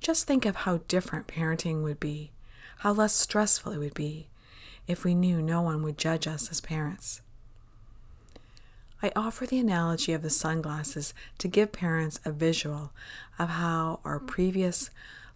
Just 0.00 0.26
think 0.26 0.44
of 0.44 0.56
how 0.56 0.78
different 0.88 1.28
parenting 1.28 1.82
would 1.82 2.00
be, 2.00 2.32
how 2.78 2.92
less 2.92 3.14
stressful 3.14 3.72
it 3.72 3.78
would 3.78 3.94
be 3.94 4.28
if 4.88 5.04
we 5.04 5.14
knew 5.14 5.40
no 5.40 5.62
one 5.62 5.82
would 5.82 5.98
judge 5.98 6.26
us 6.26 6.50
as 6.50 6.60
parents. 6.60 7.20
I 9.02 9.12
offer 9.16 9.46
the 9.46 9.58
analogy 9.58 10.12
of 10.12 10.22
the 10.22 10.30
sunglasses 10.30 11.12
to 11.38 11.48
give 11.48 11.72
parents 11.72 12.20
a 12.24 12.32
visual 12.32 12.92
of 13.38 13.50
how 13.50 14.00
our 14.04 14.20
previous 14.20 14.90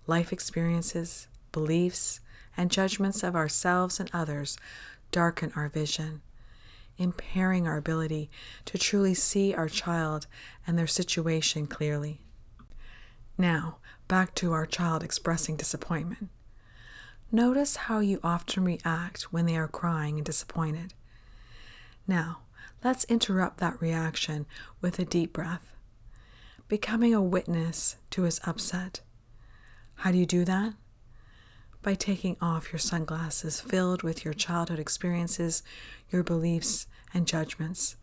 life 0.06 0.32
experiences, 0.32 1.28
beliefs, 1.52 2.20
and 2.56 2.70
judgments 2.70 3.22
of 3.22 3.36
ourselves 3.36 4.00
and 4.00 4.10
others 4.12 4.56
darken 5.10 5.52
our 5.56 5.68
vision, 5.68 6.22
impairing 6.98 7.66
our 7.66 7.76
ability 7.76 8.30
to 8.64 8.78
truly 8.78 9.14
see 9.14 9.54
our 9.54 9.68
child 9.68 10.26
and 10.66 10.78
their 10.78 10.86
situation 10.86 11.66
clearly. 11.66 12.20
Now, 13.38 13.78
back 14.08 14.34
to 14.36 14.52
our 14.52 14.66
child 14.66 15.02
expressing 15.02 15.56
disappointment. 15.56 16.30
Notice 17.32 17.76
how 17.76 17.98
you 17.98 18.20
often 18.22 18.64
react 18.64 19.32
when 19.32 19.46
they 19.46 19.56
are 19.56 19.68
crying 19.68 20.16
and 20.16 20.24
disappointed. 20.24 20.94
Now, 22.06 22.38
let's 22.84 23.04
interrupt 23.04 23.58
that 23.58 23.80
reaction 23.82 24.46
with 24.80 24.98
a 24.98 25.04
deep 25.04 25.32
breath, 25.32 25.72
becoming 26.68 27.12
a 27.12 27.20
witness 27.20 27.96
to 28.10 28.22
his 28.22 28.40
upset. 28.46 29.00
How 29.96 30.12
do 30.12 30.18
you 30.18 30.26
do 30.26 30.44
that? 30.44 30.74
By 31.82 31.94
taking 31.94 32.36
off 32.40 32.72
your 32.72 32.78
sunglasses 32.78 33.60
filled 33.60 34.02
with 34.02 34.24
your 34.24 34.34
childhood 34.34 34.78
experiences, 34.78 35.62
your 36.10 36.22
beliefs, 36.22 36.86
and 37.14 37.26
judgments, 37.26 37.96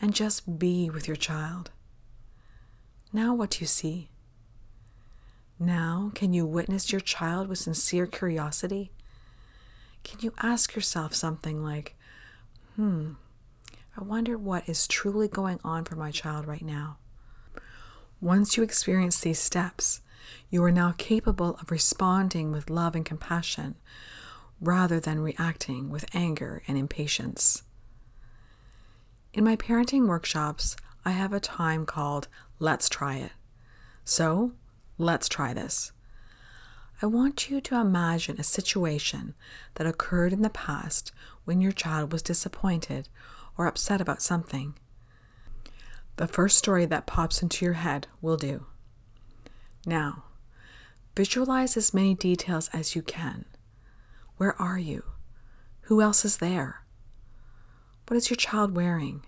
and 0.00 0.14
just 0.14 0.58
be 0.58 0.90
with 0.90 1.06
your 1.06 1.16
child. 1.16 1.70
Now, 3.12 3.34
what 3.34 3.50
do 3.50 3.60
you 3.60 3.66
see? 3.66 4.10
Now, 5.58 6.12
can 6.14 6.32
you 6.32 6.44
witness 6.44 6.92
your 6.92 7.00
child 7.00 7.48
with 7.48 7.58
sincere 7.58 8.06
curiosity? 8.06 8.92
Can 10.04 10.20
you 10.20 10.32
ask 10.42 10.74
yourself 10.74 11.14
something 11.14 11.62
like, 11.62 11.96
hmm, 12.76 13.12
I 13.96 14.04
wonder 14.04 14.36
what 14.36 14.68
is 14.68 14.86
truly 14.86 15.28
going 15.28 15.58
on 15.64 15.84
for 15.84 15.96
my 15.96 16.10
child 16.10 16.46
right 16.46 16.64
now? 16.64 16.98
Once 18.20 18.56
you 18.56 18.62
experience 18.62 19.20
these 19.20 19.38
steps, 19.38 20.00
you 20.50 20.62
are 20.64 20.72
now 20.72 20.94
capable 20.96 21.56
of 21.60 21.70
responding 21.70 22.52
with 22.52 22.70
love 22.70 22.94
and 22.94 23.04
compassion 23.04 23.76
rather 24.60 24.98
than 24.98 25.20
reacting 25.20 25.90
with 25.90 26.14
anger 26.14 26.62
and 26.66 26.78
impatience. 26.78 27.62
In 29.32 29.44
my 29.44 29.56
parenting 29.56 30.06
workshops, 30.06 30.76
I 31.04 31.10
have 31.10 31.32
a 31.32 31.40
time 31.40 31.84
called 31.84 32.28
Let's 32.58 32.88
Try 32.88 33.16
It. 33.16 33.32
So, 34.04 34.52
let's 34.98 35.28
try 35.28 35.52
this. 35.52 35.92
I 37.02 37.06
want 37.06 37.50
you 37.50 37.60
to 37.60 37.76
imagine 37.76 38.40
a 38.40 38.44
situation 38.44 39.34
that 39.74 39.86
occurred 39.86 40.32
in 40.32 40.40
the 40.40 40.48
past 40.48 41.12
when 41.44 41.60
your 41.60 41.72
child 41.72 42.12
was 42.12 42.22
disappointed 42.22 43.08
or 43.58 43.66
upset 43.66 44.00
about 44.00 44.22
something. 44.22 44.74
The 46.16 46.26
first 46.26 46.56
story 46.56 46.86
that 46.86 47.06
pops 47.06 47.42
into 47.42 47.66
your 47.66 47.74
head 47.74 48.06
will 48.22 48.38
do. 48.38 48.64
Now, 49.88 50.24
visualize 51.16 51.76
as 51.76 51.94
many 51.94 52.16
details 52.16 52.68
as 52.72 52.96
you 52.96 53.02
can. 53.02 53.44
Where 54.36 54.60
are 54.60 54.78
you? 54.80 55.04
Who 55.82 56.02
else 56.02 56.24
is 56.24 56.38
there? 56.38 56.82
What 58.08 58.16
is 58.16 58.28
your 58.28 58.36
child 58.36 58.74
wearing? 58.74 59.22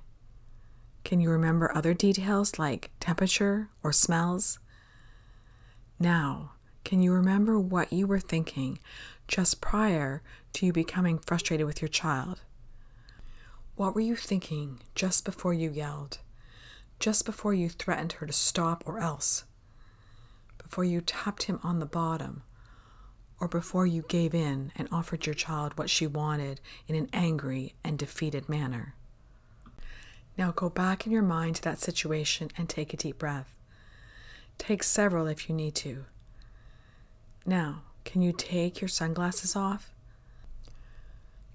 Can 1.04 1.20
you 1.20 1.30
remember 1.30 1.70
other 1.74 1.94
details 1.94 2.58
like 2.58 2.90
temperature 2.98 3.68
or 3.84 3.92
smells? 3.92 4.58
Now, 6.00 6.52
can 6.84 7.02
you 7.02 7.12
remember 7.12 7.58
what 7.58 7.92
you 7.92 8.08
were 8.08 8.18
thinking 8.18 8.80
just 9.28 9.60
prior 9.60 10.22
to 10.54 10.66
you 10.66 10.72
becoming 10.72 11.18
frustrated 11.18 11.66
with 11.66 11.80
your 11.80 11.88
child? 11.88 12.40
What 13.76 13.94
were 13.94 14.00
you 14.00 14.16
thinking 14.16 14.80
just 14.96 15.24
before 15.24 15.54
you 15.54 15.70
yelled? 15.70 16.18
Just 16.98 17.24
before 17.24 17.54
you 17.54 17.68
threatened 17.68 18.14
her 18.14 18.26
to 18.26 18.32
stop 18.32 18.82
or 18.84 18.98
else? 18.98 19.44
Before 20.68 20.84
you 20.84 21.00
tapped 21.00 21.44
him 21.44 21.58
on 21.62 21.78
the 21.78 21.86
bottom, 21.86 22.42
or 23.40 23.48
before 23.48 23.86
you 23.86 24.04
gave 24.06 24.34
in 24.34 24.70
and 24.76 24.86
offered 24.92 25.24
your 25.24 25.34
child 25.34 25.72
what 25.78 25.88
she 25.88 26.06
wanted 26.06 26.60
in 26.86 26.94
an 26.94 27.08
angry 27.12 27.74
and 27.82 27.98
defeated 27.98 28.48
manner. 28.48 28.94
Now 30.36 30.50
go 30.50 30.68
back 30.68 31.06
in 31.06 31.12
your 31.12 31.22
mind 31.22 31.56
to 31.56 31.62
that 31.62 31.78
situation 31.78 32.50
and 32.56 32.68
take 32.68 32.92
a 32.92 32.98
deep 32.98 33.18
breath. 33.18 33.56
Take 34.58 34.82
several 34.82 35.26
if 35.26 35.48
you 35.48 35.54
need 35.54 35.74
to. 35.76 36.04
Now, 37.46 37.82
can 38.04 38.20
you 38.20 38.32
take 38.32 38.80
your 38.80 38.88
sunglasses 38.88 39.56
off? 39.56 39.94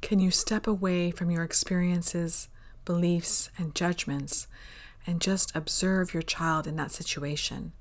Can 0.01 0.19
you 0.19 0.31
step 0.31 0.65
away 0.65 1.11
from 1.11 1.29
your 1.29 1.43
experiences, 1.43 2.49
beliefs, 2.83 3.51
and 3.57 3.75
judgments 3.75 4.47
and 5.05 5.21
just 5.21 5.55
observe 5.55 6.13
your 6.13 6.23
child 6.23 6.65
in 6.65 6.77
that 6.77 6.91
situation? 6.91 7.73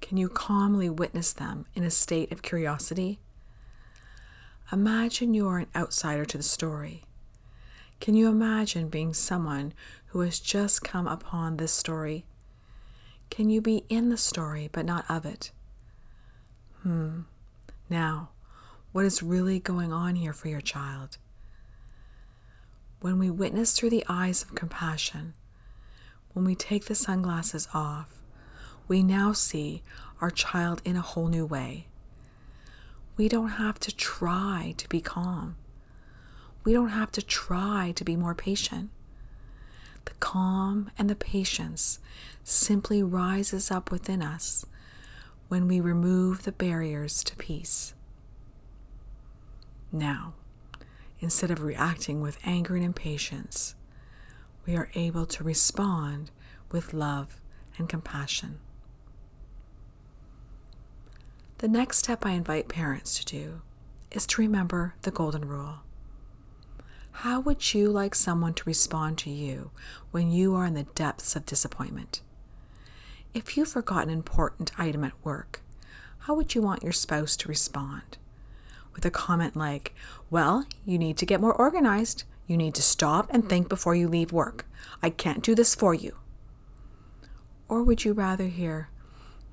Can 0.00 0.16
you 0.16 0.28
calmly 0.28 0.88
witness 0.88 1.32
them 1.32 1.66
in 1.74 1.84
a 1.84 1.90
state 1.90 2.32
of 2.32 2.42
curiosity? 2.42 3.18
Imagine 4.72 5.34
you 5.34 5.48
are 5.48 5.58
an 5.58 5.66
outsider 5.74 6.24
to 6.24 6.36
the 6.36 6.42
story. 6.42 7.04
Can 8.00 8.14
you 8.14 8.28
imagine 8.28 8.88
being 8.88 9.12
someone 9.12 9.74
who 10.06 10.20
has 10.20 10.40
just 10.40 10.82
come 10.82 11.06
upon 11.06 11.56
this 11.56 11.72
story? 11.72 12.24
Can 13.30 13.50
you 13.50 13.60
be 13.60 13.84
in 13.88 14.08
the 14.08 14.16
story 14.16 14.70
but 14.72 14.86
not 14.86 15.04
of 15.08 15.26
it? 15.26 15.50
Hmm. 16.82 17.20
Now, 17.88 18.30
what 18.92 19.04
is 19.04 19.22
really 19.22 19.60
going 19.60 19.92
on 19.92 20.16
here 20.16 20.32
for 20.32 20.48
your 20.48 20.60
child? 20.60 21.18
When 23.00 23.18
we 23.18 23.30
witness 23.30 23.72
through 23.72 23.90
the 23.90 24.04
eyes 24.08 24.42
of 24.42 24.54
compassion, 24.54 25.34
when 26.32 26.44
we 26.44 26.54
take 26.54 26.86
the 26.86 26.94
sunglasses 26.94 27.68
off, 27.74 28.19
we 28.90 29.04
now 29.04 29.32
see 29.32 29.84
our 30.20 30.32
child 30.32 30.82
in 30.84 30.96
a 30.96 31.00
whole 31.00 31.28
new 31.28 31.46
way. 31.46 31.86
We 33.16 33.28
don't 33.28 33.50
have 33.50 33.78
to 33.80 33.94
try 33.94 34.74
to 34.78 34.88
be 34.88 35.00
calm. 35.00 35.54
We 36.64 36.72
don't 36.72 36.88
have 36.88 37.12
to 37.12 37.22
try 37.22 37.92
to 37.94 38.04
be 38.04 38.16
more 38.16 38.34
patient. 38.34 38.90
The 40.06 40.14
calm 40.18 40.90
and 40.98 41.08
the 41.08 41.14
patience 41.14 42.00
simply 42.42 43.00
rises 43.00 43.70
up 43.70 43.92
within 43.92 44.22
us 44.22 44.66
when 45.46 45.68
we 45.68 45.78
remove 45.78 46.42
the 46.42 46.50
barriers 46.50 47.22
to 47.22 47.36
peace. 47.36 47.94
Now, 49.92 50.34
instead 51.20 51.52
of 51.52 51.62
reacting 51.62 52.20
with 52.20 52.38
anger 52.44 52.74
and 52.74 52.84
impatience, 52.84 53.76
we 54.66 54.74
are 54.74 54.90
able 54.96 55.26
to 55.26 55.44
respond 55.44 56.32
with 56.72 56.92
love 56.92 57.40
and 57.78 57.88
compassion. 57.88 58.58
The 61.60 61.68
next 61.68 61.98
step 61.98 62.24
I 62.24 62.30
invite 62.30 62.68
parents 62.68 63.18
to 63.18 63.24
do 63.26 63.60
is 64.10 64.26
to 64.28 64.40
remember 64.40 64.94
the 65.02 65.10
golden 65.10 65.46
rule. 65.46 65.80
How 67.12 67.38
would 67.38 67.74
you 67.74 67.90
like 67.90 68.14
someone 68.14 68.54
to 68.54 68.62
respond 68.64 69.18
to 69.18 69.30
you 69.30 69.70
when 70.10 70.30
you 70.32 70.54
are 70.54 70.64
in 70.64 70.72
the 70.72 70.84
depths 70.84 71.36
of 71.36 71.44
disappointment? 71.44 72.22
If 73.34 73.58
you 73.58 73.66
forgot 73.66 74.04
an 74.04 74.08
important 74.08 74.72
item 74.78 75.04
at 75.04 75.22
work, 75.22 75.60
how 76.20 76.32
would 76.34 76.54
you 76.54 76.62
want 76.62 76.82
your 76.82 76.92
spouse 76.92 77.36
to 77.36 77.48
respond? 77.48 78.16
With 78.94 79.04
a 79.04 79.10
comment 79.10 79.54
like, 79.54 79.94
Well, 80.30 80.64
you 80.86 80.98
need 80.98 81.18
to 81.18 81.26
get 81.26 81.42
more 81.42 81.52
organized. 81.52 82.24
You 82.46 82.56
need 82.56 82.74
to 82.76 82.82
stop 82.82 83.28
and 83.28 83.46
think 83.46 83.68
before 83.68 83.94
you 83.94 84.08
leave 84.08 84.32
work. 84.32 84.64
I 85.02 85.10
can't 85.10 85.44
do 85.44 85.54
this 85.54 85.74
for 85.74 85.92
you. 85.92 86.16
Or 87.68 87.82
would 87.82 88.02
you 88.02 88.14
rather 88.14 88.46
hear, 88.46 88.88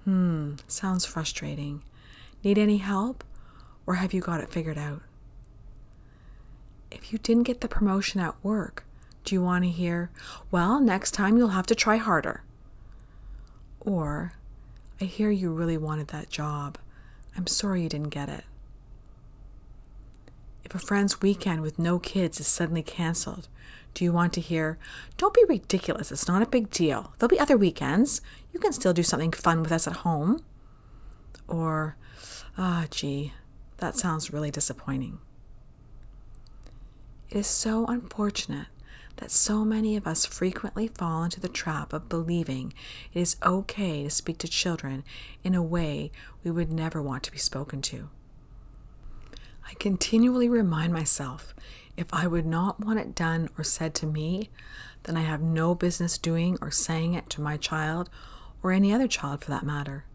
Hmm, 0.05 0.53
sounds 0.69 1.05
frustrating. 1.05 1.81
Need 2.47 2.59
any 2.59 2.77
help? 2.77 3.25
Or 3.85 3.95
have 3.95 4.13
you 4.13 4.21
got 4.21 4.39
it 4.39 4.47
figured 4.47 4.77
out? 4.77 5.01
If 6.89 7.11
you 7.11 7.19
didn't 7.19 7.43
get 7.43 7.59
the 7.59 7.67
promotion 7.67 8.21
at 8.21 8.41
work, 8.41 8.85
do 9.25 9.35
you 9.35 9.41
want 9.41 9.65
to 9.65 9.69
hear, 9.69 10.11
Well, 10.49 10.79
next 10.79 11.11
time 11.11 11.37
you'll 11.37 11.49
have 11.49 11.65
to 11.65 11.75
try 11.75 11.97
harder? 11.97 12.43
Or, 13.81 14.31
I 15.01 15.03
hear 15.03 15.29
you 15.29 15.51
really 15.51 15.77
wanted 15.77 16.07
that 16.07 16.29
job. 16.29 16.77
I'm 17.35 17.47
sorry 17.47 17.83
you 17.83 17.89
didn't 17.89 18.11
get 18.11 18.29
it. 18.29 18.45
If 20.63 20.73
a 20.73 20.79
friend's 20.79 21.21
weekend 21.21 21.59
with 21.59 21.77
no 21.77 21.99
kids 21.99 22.39
is 22.39 22.47
suddenly 22.47 22.81
canceled, 22.81 23.49
do 23.93 24.05
you 24.05 24.13
want 24.13 24.31
to 24.35 24.39
hear, 24.39 24.77
Don't 25.17 25.33
be 25.33 25.43
ridiculous, 25.49 26.13
it's 26.13 26.29
not 26.29 26.41
a 26.41 26.45
big 26.45 26.71
deal. 26.71 27.11
There'll 27.19 27.27
be 27.27 27.41
other 27.41 27.57
weekends. 27.57 28.21
You 28.53 28.61
can 28.61 28.71
still 28.71 28.93
do 28.93 29.03
something 29.03 29.33
fun 29.33 29.61
with 29.61 29.73
us 29.73 29.85
at 29.85 29.97
home. 29.97 30.45
Or, 31.49 31.97
Ah, 32.59 32.83
oh, 32.83 32.87
gee, 32.89 33.33
that 33.77 33.95
sounds 33.95 34.33
really 34.33 34.49
disappointing. 34.49 35.19
It 37.29 37.37
is 37.37 37.47
so 37.47 37.85
unfortunate 37.85 38.67
that 39.17 39.29
so 39.29 39.63
many 39.63 39.95
of 39.95 40.07
us 40.07 40.25
frequently 40.25 40.87
fall 40.87 41.23
into 41.23 41.39
the 41.39 41.49
trap 41.49 41.93
of 41.93 42.09
believing 42.09 42.73
it 43.13 43.19
is 43.19 43.35
okay 43.43 44.03
to 44.03 44.09
speak 44.09 44.39
to 44.39 44.47
children 44.47 45.03
in 45.43 45.53
a 45.53 45.61
way 45.61 46.11
we 46.43 46.49
would 46.49 46.71
never 46.71 46.99
want 47.01 47.23
to 47.23 47.31
be 47.31 47.37
spoken 47.37 47.81
to. 47.83 48.09
I 49.67 49.73
continually 49.75 50.49
remind 50.49 50.93
myself 50.93 51.53
if 51.95 52.07
I 52.11 52.25
would 52.25 52.45
not 52.45 52.79
want 52.79 52.99
it 52.99 53.13
done 53.13 53.49
or 53.57 53.63
said 53.63 53.93
to 53.95 54.07
me, 54.07 54.49
then 55.03 55.17
I 55.17 55.21
have 55.21 55.41
no 55.41 55.75
business 55.75 56.17
doing 56.17 56.57
or 56.61 56.71
saying 56.71 57.13
it 57.13 57.29
to 57.31 57.41
my 57.41 57.57
child 57.57 58.09
or 58.63 58.71
any 58.71 58.93
other 58.93 59.07
child 59.07 59.43
for 59.43 59.51
that 59.51 59.65
matter. 59.65 60.05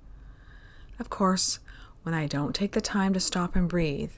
Of 0.98 1.10
course, 1.10 1.58
when 2.02 2.14
I 2.14 2.26
don't 2.26 2.54
take 2.54 2.72
the 2.72 2.80
time 2.80 3.12
to 3.14 3.20
stop 3.20 3.54
and 3.54 3.68
breathe, 3.68 4.12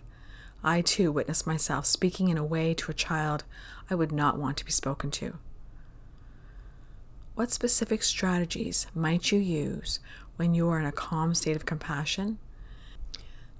I 0.62 0.80
too 0.80 1.12
witness 1.12 1.46
myself 1.46 1.84
speaking 1.86 2.28
in 2.28 2.38
a 2.38 2.44
way 2.44 2.72
to 2.74 2.90
a 2.90 2.94
child 2.94 3.44
I 3.90 3.94
would 3.94 4.12
not 4.12 4.38
want 4.38 4.56
to 4.58 4.64
be 4.64 4.72
spoken 4.72 5.10
to. 5.12 5.38
What 7.34 7.50
specific 7.50 8.02
strategies 8.02 8.86
might 8.94 9.32
you 9.32 9.38
use 9.38 9.98
when 10.36 10.54
you 10.54 10.68
are 10.68 10.78
in 10.78 10.86
a 10.86 10.92
calm 10.92 11.34
state 11.34 11.56
of 11.56 11.66
compassion? 11.66 12.38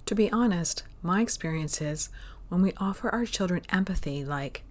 To 0.05 0.15
be 0.15 0.31
honest, 0.31 0.83
my 1.03 1.21
experience 1.21 1.81
is 1.81 2.09
when 2.49 2.61
we 2.61 2.73
offer 2.77 3.09
our 3.09 3.25
children 3.25 3.61
empathy, 3.69 4.23
like, 4.23 4.63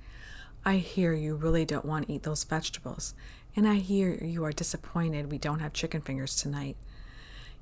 I 0.65 0.77
hear 0.77 1.13
you 1.13 1.35
really 1.35 1.65
don't 1.65 1.85
want 1.85 2.07
to 2.07 2.13
eat 2.15 2.23
those 2.23 2.45
vegetables, 2.45 3.15
and 3.55 3.69
I 3.69 3.75
hear 3.75 4.15
you 4.25 4.45
are 4.45 4.53
disappointed 4.53 5.31
we 5.31 5.39
don't 5.39 5.61
have 5.61 5.73
chicken 5.73 6.01
fingers 6.01 6.35
tonight. 6.35 6.77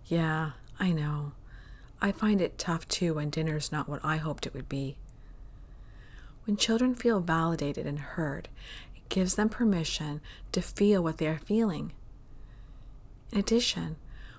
Yeah, 0.06 0.52
I 0.78 0.92
know. 0.92 1.32
I 2.04 2.10
find 2.10 2.40
it 2.40 2.58
tough 2.58 2.88
too 2.88 3.14
when 3.14 3.30
dinner's 3.30 3.70
not 3.70 3.88
what 3.88 4.04
I 4.04 4.16
hoped 4.16 4.44
it 4.44 4.54
would 4.54 4.68
be. 4.68 4.96
When 6.44 6.56
children 6.56 6.96
feel 6.96 7.20
validated 7.20 7.86
and 7.86 8.00
heard, 8.00 8.48
it 8.96 9.08
gives 9.08 9.36
them 9.36 9.48
permission 9.48 10.20
to 10.50 10.60
feel 10.60 11.00
what 11.00 11.18
they 11.18 11.28
are 11.28 11.38
feeling. 11.38 11.92
In 13.30 13.38
addition, 13.38 13.94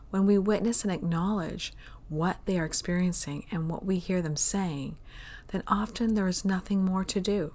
when 0.10 0.26
we 0.26 0.38
witness 0.38 0.84
and 0.84 0.92
acknowledge 0.92 1.72
what 2.10 2.36
they 2.44 2.60
are 2.60 2.66
experiencing 2.66 3.46
and 3.50 3.70
what 3.70 3.86
we 3.86 3.98
hear 3.98 4.22
them 4.22 4.36
saying, 4.36 4.98
then 5.48 5.64
often 5.66 6.16
there 6.16 6.28
is 6.28 6.44
nothing 6.44 6.84
more 6.84 7.06
to 7.06 7.22
do. 7.22 7.54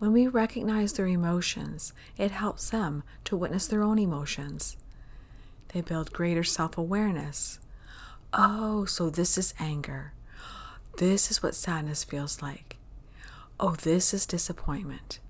When 0.00 0.12
we 0.12 0.26
recognize 0.26 0.94
their 0.94 1.06
emotions, 1.06 1.92
it 2.18 2.32
helps 2.32 2.70
them 2.70 3.04
to 3.22 3.36
witness 3.36 3.68
their 3.68 3.84
own 3.84 4.00
emotions. 4.00 4.76
They 5.68 5.80
build 5.80 6.12
greater 6.12 6.42
self 6.42 6.76
awareness 6.76 7.60
Oh, 8.36 8.84
so 8.84 9.10
this 9.10 9.38
is 9.38 9.54
anger. 9.60 10.12
This 10.96 11.30
is 11.30 11.40
what 11.40 11.54
sadness 11.54 12.02
feels 12.02 12.42
like. 12.42 12.78
Oh, 13.60 13.76
this 13.76 14.12
is 14.12 14.26
disappointment. 14.26 15.20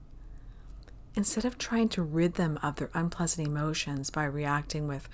Instead 1.15 1.45
of 1.45 1.59
trying 1.59 1.91
to 1.91 2.03
rid 2.03 2.35
them 2.35 2.59
of 2.63 2.77
their 2.77 2.89
unpleasant 2.95 3.47
emotions 3.47 4.09
by 4.09 4.25
reacting 4.25 4.89
with, 4.89 5.11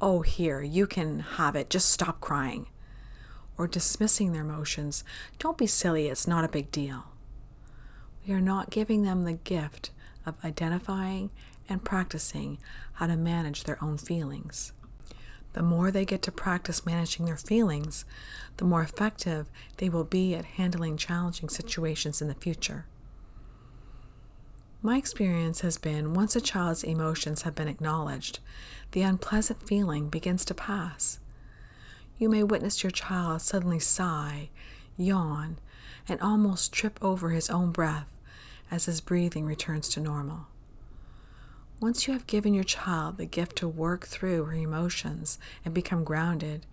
oh, 0.00 0.20
here, 0.20 0.62
you 0.62 0.86
can 0.86 1.18
have 1.20 1.56
it, 1.56 1.70
just 1.70 1.90
stop 1.90 2.20
crying, 2.20 2.68
or 3.58 3.66
dismissing 3.66 4.32
their 4.32 4.42
emotions, 4.42 5.02
don't 5.40 5.58
be 5.58 5.66
silly, 5.66 6.06
it's 6.06 6.28
not 6.28 6.44
a 6.44 6.48
big 6.48 6.70
deal. 6.70 7.06
We 8.26 8.32
are 8.32 8.40
not 8.40 8.70
giving 8.70 9.02
them 9.02 9.24
the 9.24 9.32
gift 9.32 9.90
of 10.24 10.36
identifying 10.44 11.30
and 11.68 11.84
practicing 11.84 12.58
how 12.94 13.08
to 13.08 13.16
manage 13.16 13.64
their 13.64 13.82
own 13.82 13.98
feelings. 13.98 14.72
The 15.54 15.62
more 15.62 15.90
they 15.90 16.04
get 16.04 16.20
to 16.22 16.32
practice 16.32 16.84
managing 16.84 17.24
their 17.26 17.36
feelings, 17.36 18.04
the 18.58 18.64
more 18.64 18.82
effective 18.82 19.46
they 19.78 19.88
will 19.88 20.04
be 20.04 20.34
at 20.34 20.44
handling 20.44 20.96
challenging 20.96 21.48
situations 21.48 22.20
in 22.20 22.28
the 22.28 22.34
future. 22.34 22.86
My 24.82 24.98
experience 24.98 25.62
has 25.62 25.78
been 25.78 26.12
once 26.12 26.36
a 26.36 26.40
child's 26.40 26.84
emotions 26.84 27.42
have 27.42 27.54
been 27.54 27.68
acknowledged, 27.68 28.40
the 28.92 29.02
unpleasant 29.02 29.66
feeling 29.66 30.08
begins 30.08 30.44
to 30.44 30.54
pass. 30.54 31.20
You 32.18 32.28
may 32.28 32.42
witness 32.42 32.82
your 32.82 32.90
child 32.90 33.40
suddenly 33.40 33.78
sigh, 33.78 34.50
yawn, 34.96 35.58
and 36.08 36.20
almost 36.20 36.72
trip 36.72 36.98
over 37.00 37.30
his 37.30 37.48
own 37.48 37.70
breath 37.70 38.08
as 38.70 38.86
his 38.86 39.00
breathing 39.00 39.46
returns 39.46 39.88
to 39.90 40.00
normal. 40.00 40.48
Once 41.80 42.06
you 42.06 42.12
have 42.12 42.26
given 42.26 42.54
your 42.54 42.64
child 42.64 43.16
the 43.16 43.26
gift 43.26 43.56
to 43.56 43.68
work 43.68 44.06
through 44.06 44.44
her 44.44 44.54
emotions 44.54 45.38
and 45.64 45.74
become 45.74 46.04
grounded, 46.04 46.64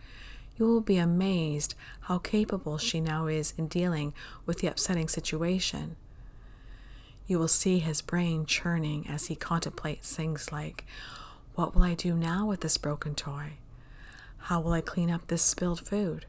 you 0.58 0.66
will 0.66 0.82
be 0.82 0.98
amazed 0.98 1.74
how 2.02 2.20
capable 2.20 2.78
she 2.78 3.02
now 3.02 3.28
is 3.28 3.54
in 3.58 3.68
dealing 3.68 4.14
with 4.46 4.60
the 4.60 4.68
upsetting 4.68 5.08
situation. 5.08 5.96
You 7.28 7.40
will 7.40 7.48
see 7.48 7.80
his 7.80 8.02
brain 8.02 8.46
churning 8.46 9.08
as 9.08 9.26
he 9.26 9.36
contemplates 9.36 10.16
things 10.16 10.52
like 10.52 10.86
What 11.56 11.74
will 11.74 11.84
I 11.84 11.96
do 11.96 12.14
now 12.14 12.46
with 12.46 12.62
this 12.62 12.78
broken 12.78 13.16
toy? 13.16 13.54
How 14.38 14.62
will 14.62 14.74
I 14.74 14.82
clean 14.82 15.10
up 15.10 15.28
this 15.28 15.42
spilled 15.42 15.86
food? 15.86 16.26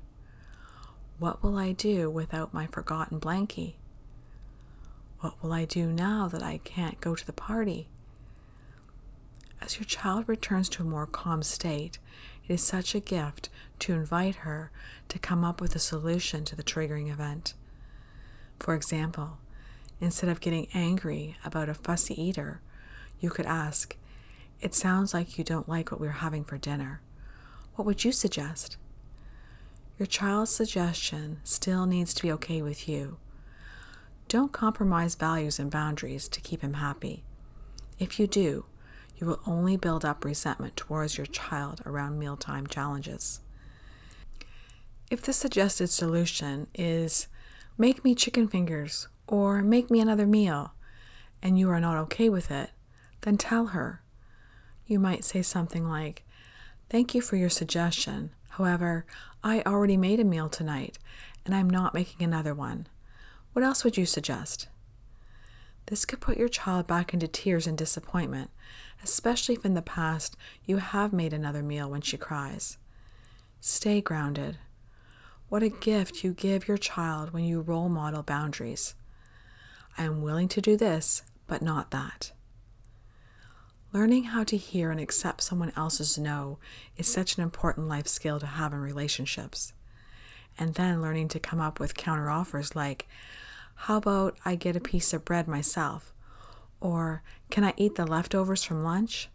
What 1.19 1.43
will 1.43 1.57
I 1.57 1.73
do 1.73 2.11
without 2.11 2.55
my 2.55 2.67
forgotten 2.67 3.21
blankie? 3.21 3.75
What 5.21 5.35
will 5.43 5.53
I 5.53 5.65
do 5.65 5.87
now 5.87 6.27
that 6.29 6.43
I 6.43 6.59
can't 6.65 7.01
go 7.01 7.15
to 7.15 7.27
the 7.27 7.33
party? 7.33 7.89
As 9.65 9.79
your 9.79 9.85
child 9.85 10.29
returns 10.29 10.69
to 10.71 10.83
a 10.83 10.85
more 10.85 11.07
calm 11.07 11.45
state, 11.45 11.99
it 12.49 12.53
is 12.53 12.65
such 12.65 12.97
a 12.97 13.01
gift 13.01 13.49
to 13.79 13.93
invite 13.93 14.37
her 14.37 14.73
to 15.09 15.21
come 15.21 15.45
up 15.45 15.61
with 15.61 15.77
a 15.77 15.79
solution 15.79 16.45
to 16.47 16.57
the 16.57 16.65
triggering 16.65 17.09
event. 17.13 17.55
For 18.59 18.75
example, 18.75 19.39
instead 20.01 20.29
of 20.29 20.41
getting 20.41 20.67
angry 20.75 21.37
about 21.45 21.69
a 21.69 21.75
fussy 21.75 22.21
eater, 22.21 22.61
you 23.21 23.31
could 23.31 23.47
ask, 23.47 23.97
It 24.61 24.75
sounds 24.75 25.15
like 25.15 25.39
you 25.39 25.45
don't 25.45 25.69
like 25.69 25.93
what 25.93 26.01
we're 26.01 26.11
having 26.11 26.43
for 26.43 26.59
dinner. 26.59 27.01
What 27.77 27.87
would 27.87 28.05
you 28.05 28.11
suggest? 28.11 28.77
Your 29.97 30.07
child's 30.07 30.51
suggestion 30.51 31.39
still 31.45 31.87
needs 31.87 32.13
to 32.15 32.23
be 32.23 32.33
okay 32.33 32.63
with 32.63 32.89
you. 32.89 33.19
Don't 34.27 34.51
compromise 34.51 35.15
values 35.15 35.61
and 35.61 35.71
boundaries 35.71 36.27
to 36.31 36.41
keep 36.41 36.63
him 36.63 36.75
happy. 36.75 37.23
If 38.01 38.19
you 38.19 38.27
do, 38.27 38.65
you 39.23 39.29
will 39.29 39.41
only 39.47 39.77
build 39.77 40.05
up 40.05 40.25
resentment 40.25 40.77
towards 40.77 41.17
your 41.17 41.27
child 41.27 41.81
around 41.87 42.19
mealtime 42.19 42.67
challenges. 42.67 43.39
If 45.13 45.23
the 45.23 45.33
suggested 45.33 45.91
solution 45.91 46.67
is 46.75 47.29
make 47.79 48.05
me 48.05 48.17
chicken 48.17 48.49
fingers 48.49 49.07
or 49.29 49.63
make 49.63 49.93
me 49.93 50.01
another 50.01 50.27
meal, 50.27 50.73
and 51.41 51.57
you 51.57 51.71
are 51.71 51.79
not 51.79 51.99
okay 51.99 52.29
with 52.29 52.51
it, 52.51 52.71
then 53.21 53.39
tell 53.39 53.67
her. 53.67 54.03
You 54.89 54.99
might 54.99 55.25
say 55.25 55.41
something 55.41 55.89
like, 55.89 56.25
Thank 56.91 57.15
you 57.15 57.21
for 57.21 57.37
your 57.37 57.49
suggestion. 57.49 58.31
However, 58.51 59.07
I 59.45 59.63
already 59.63 59.97
made 59.97 60.19
a 60.19 60.25
meal 60.25 60.49
tonight, 60.49 60.99
and 61.47 61.55
I'm 61.55 61.71
not 61.71 61.95
making 61.95 62.25
another 62.25 62.55
one. 62.55 62.89
What 63.53 63.65
else 63.65 63.85
would 63.85 63.97
you 63.97 64.05
suggest? 64.05 64.67
This 65.87 66.05
could 66.05 66.21
put 66.21 66.39
your 66.39 66.49
child 66.49 66.87
back 66.87 67.13
into 67.13 67.29
tears 67.29 67.67
and 67.67 67.77
disappointment, 67.77 68.51
especially 69.03 69.55
if 69.55 69.65
in 69.65 69.75
the 69.75 69.83
past 69.83 70.37
you 70.65 70.79
have 70.79 71.13
made 71.13 71.33
another 71.33 71.63
meal 71.63 71.91
when 71.91 72.01
she 72.01 72.17
cries. 72.17 72.79
Stay 73.61 74.01
grounded. 74.01 74.59
What 75.49 75.63
a 75.63 75.69
gift 75.69 76.25
you 76.25 76.33
give 76.33 76.67
your 76.67 76.79
child 76.79 77.33
when 77.33 77.45
you 77.45 77.61
role 77.61 77.89
model 77.89 78.23
boundaries. 78.23 78.95
I 79.99 80.05
am 80.05 80.23
willing 80.23 80.49
to 80.49 80.61
do 80.61 80.77
this, 80.77 81.23
but 81.47 81.63
not 81.63 81.91
that. 81.91 82.33
Learning 83.93 84.25
how 84.25 84.43
to 84.45 84.57
hear 84.57 84.91
and 84.91 84.99
accept 84.99 85.43
someone 85.43 85.73
else's 85.77 86.17
no 86.17 86.59
is 86.97 87.07
such 87.07 87.37
an 87.37 87.43
important 87.43 87.89
life 87.89 88.07
skill 88.07 88.41
to 88.41 88.47
have 88.47 88.73
in 88.73 88.81
relationships. 88.81 89.75
And 90.59 90.75
then 90.75 91.03
learning 91.03 91.29
to 91.29 91.39
come 91.39 91.61
up 91.61 91.79
with 91.79 91.95
counteroffers 91.95 92.75
like, 92.75 93.07
how 93.75 93.99
about 93.99 94.39
I 94.47 94.55
get 94.55 94.77
a 94.77 94.81
piece 94.81 95.13
of 95.13 95.25
bread 95.25 95.47
myself? 95.47 96.15
Or 96.83 97.23
can 97.49 97.63
I 97.63 97.75
eat 97.77 97.95
the 97.95 98.05
leftovers 98.05 98.65
from 98.65 98.83
lunch? 98.83 99.29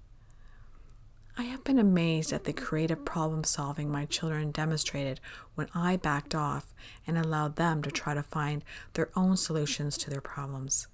I 1.38 1.43
have 1.43 1.63
been 1.63 1.79
amazed 1.79 2.33
at 2.33 2.43
the 2.43 2.51
creative 2.51 3.05
problem 3.05 3.45
solving 3.45 3.89
my 3.89 4.05
children 4.05 4.51
demonstrated 4.51 5.21
when 5.55 5.69
I 5.73 5.95
backed 5.95 6.36
off 6.36 6.73
and 7.05 7.17
allowed 7.17 7.55
them 7.55 7.81
to 7.83 7.91
try 7.91 8.13
to 8.13 8.21
find 8.21 8.65
their 8.93 9.10
own 9.15 9.38
solutions 9.38 9.97
to 9.99 10.10
their 10.10 10.19
problems. 10.19 10.88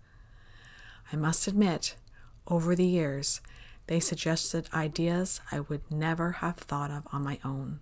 I 1.11 1.15
must 1.15 1.47
admit, 1.47 1.95
over 2.47 2.75
the 2.75 2.85
years, 2.85 3.41
they 3.87 3.99
suggested 3.99 4.69
ideas 4.75 5.41
I 5.51 5.61
would 5.61 5.89
never 5.89 6.33
have 6.33 6.57
thought 6.57 6.91
of 6.91 7.07
on 7.11 7.23
my 7.23 7.39
own. 7.43 7.79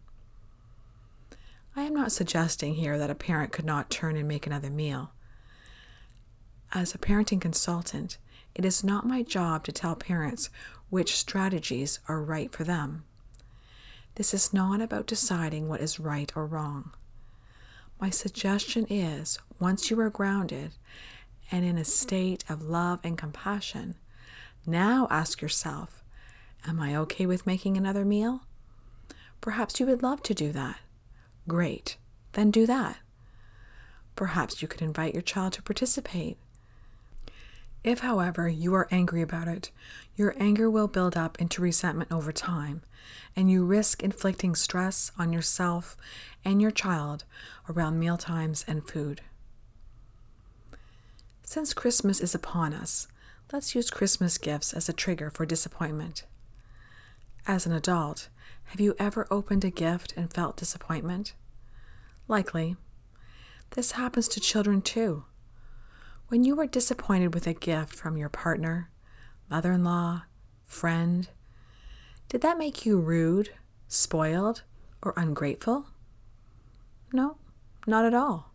I 1.75 1.81
am 1.81 1.93
not 1.93 2.13
suggesting 2.13 2.75
here 2.75 2.97
that 2.97 3.09
a 3.09 3.15
parent 3.15 3.51
could 3.51 3.65
not 3.65 3.89
turn 3.89 4.15
and 4.15 4.29
make 4.29 4.47
another 4.47 4.69
meal. 4.69 5.11
As 6.73 6.95
a 6.95 6.97
parenting 6.97 7.41
consultant, 7.41 8.17
it 8.55 8.65
is 8.65 8.83
not 8.83 9.07
my 9.07 9.23
job 9.23 9.63
to 9.65 9.71
tell 9.71 9.95
parents 9.95 10.49
which 10.89 11.15
strategies 11.15 11.99
are 12.07 12.21
right 12.21 12.51
for 12.51 12.63
them. 12.63 13.03
This 14.15 14.33
is 14.33 14.53
not 14.53 14.81
about 14.81 15.07
deciding 15.07 15.69
what 15.69 15.79
is 15.79 15.99
right 15.99 16.31
or 16.35 16.45
wrong. 16.45 16.91
My 17.99 18.09
suggestion 18.09 18.85
is 18.89 19.39
once 19.59 19.89
you 19.89 19.99
are 19.99 20.09
grounded 20.09 20.71
and 21.51 21.63
in 21.63 21.77
a 21.77 21.85
state 21.85 22.43
of 22.49 22.63
love 22.63 22.99
and 23.03 23.17
compassion, 23.17 23.95
now 24.65 25.07
ask 25.09 25.41
yourself 25.41 26.03
Am 26.67 26.79
I 26.79 26.95
okay 26.95 27.25
with 27.25 27.47
making 27.47 27.77
another 27.77 28.05
meal? 28.05 28.41
Perhaps 29.39 29.79
you 29.79 29.87
would 29.87 30.03
love 30.03 30.21
to 30.23 30.33
do 30.33 30.51
that. 30.51 30.79
Great, 31.47 31.97
then 32.33 32.51
do 32.51 32.67
that. 32.67 32.99
Perhaps 34.15 34.61
you 34.61 34.67
could 34.67 34.81
invite 34.81 35.13
your 35.13 35.23
child 35.23 35.53
to 35.53 35.63
participate. 35.63 36.37
If, 37.83 38.01
however, 38.01 38.47
you 38.47 38.75
are 38.75 38.87
angry 38.91 39.21
about 39.21 39.47
it, 39.47 39.71
your 40.15 40.35
anger 40.37 40.69
will 40.69 40.87
build 40.87 41.17
up 41.17 41.39
into 41.41 41.61
resentment 41.61 42.11
over 42.11 42.31
time, 42.31 42.83
and 43.35 43.49
you 43.49 43.65
risk 43.65 44.03
inflicting 44.03 44.53
stress 44.53 45.11
on 45.17 45.33
yourself 45.33 45.97
and 46.45 46.61
your 46.61 46.71
child 46.71 47.23
around 47.67 47.99
meal 47.99 48.17
times 48.17 48.63
and 48.67 48.87
food. 48.87 49.21
Since 51.43 51.73
Christmas 51.73 52.19
is 52.19 52.35
upon 52.35 52.73
us, 52.73 53.07
let's 53.51 53.73
use 53.73 53.89
Christmas 53.89 54.37
gifts 54.37 54.73
as 54.73 54.87
a 54.87 54.93
trigger 54.93 55.31
for 55.31 55.45
disappointment. 55.45 56.23
As 57.47 57.65
an 57.65 57.73
adult, 57.73 58.29
have 58.65 58.79
you 58.79 58.95
ever 58.99 59.27
opened 59.31 59.65
a 59.65 59.71
gift 59.71 60.13
and 60.15 60.31
felt 60.31 60.55
disappointment? 60.55 61.33
Likely. 62.27 62.77
This 63.71 63.93
happens 63.93 64.27
to 64.29 64.39
children 64.39 64.81
too. 64.81 65.25
When 66.31 66.45
you 66.45 66.57
are 66.61 66.65
disappointed 66.65 67.33
with 67.33 67.45
a 67.45 67.53
gift 67.53 67.93
from 67.93 68.15
your 68.15 68.29
partner, 68.29 68.89
mother 69.49 69.73
in 69.73 69.83
law, 69.83 70.23
friend, 70.63 71.27
did 72.29 72.39
that 72.39 72.57
make 72.57 72.85
you 72.85 73.01
rude, 73.01 73.49
spoiled, 73.89 74.63
or 75.01 75.13
ungrateful? 75.17 75.87
No, 77.11 77.35
not 77.85 78.05
at 78.05 78.13
all. 78.13 78.53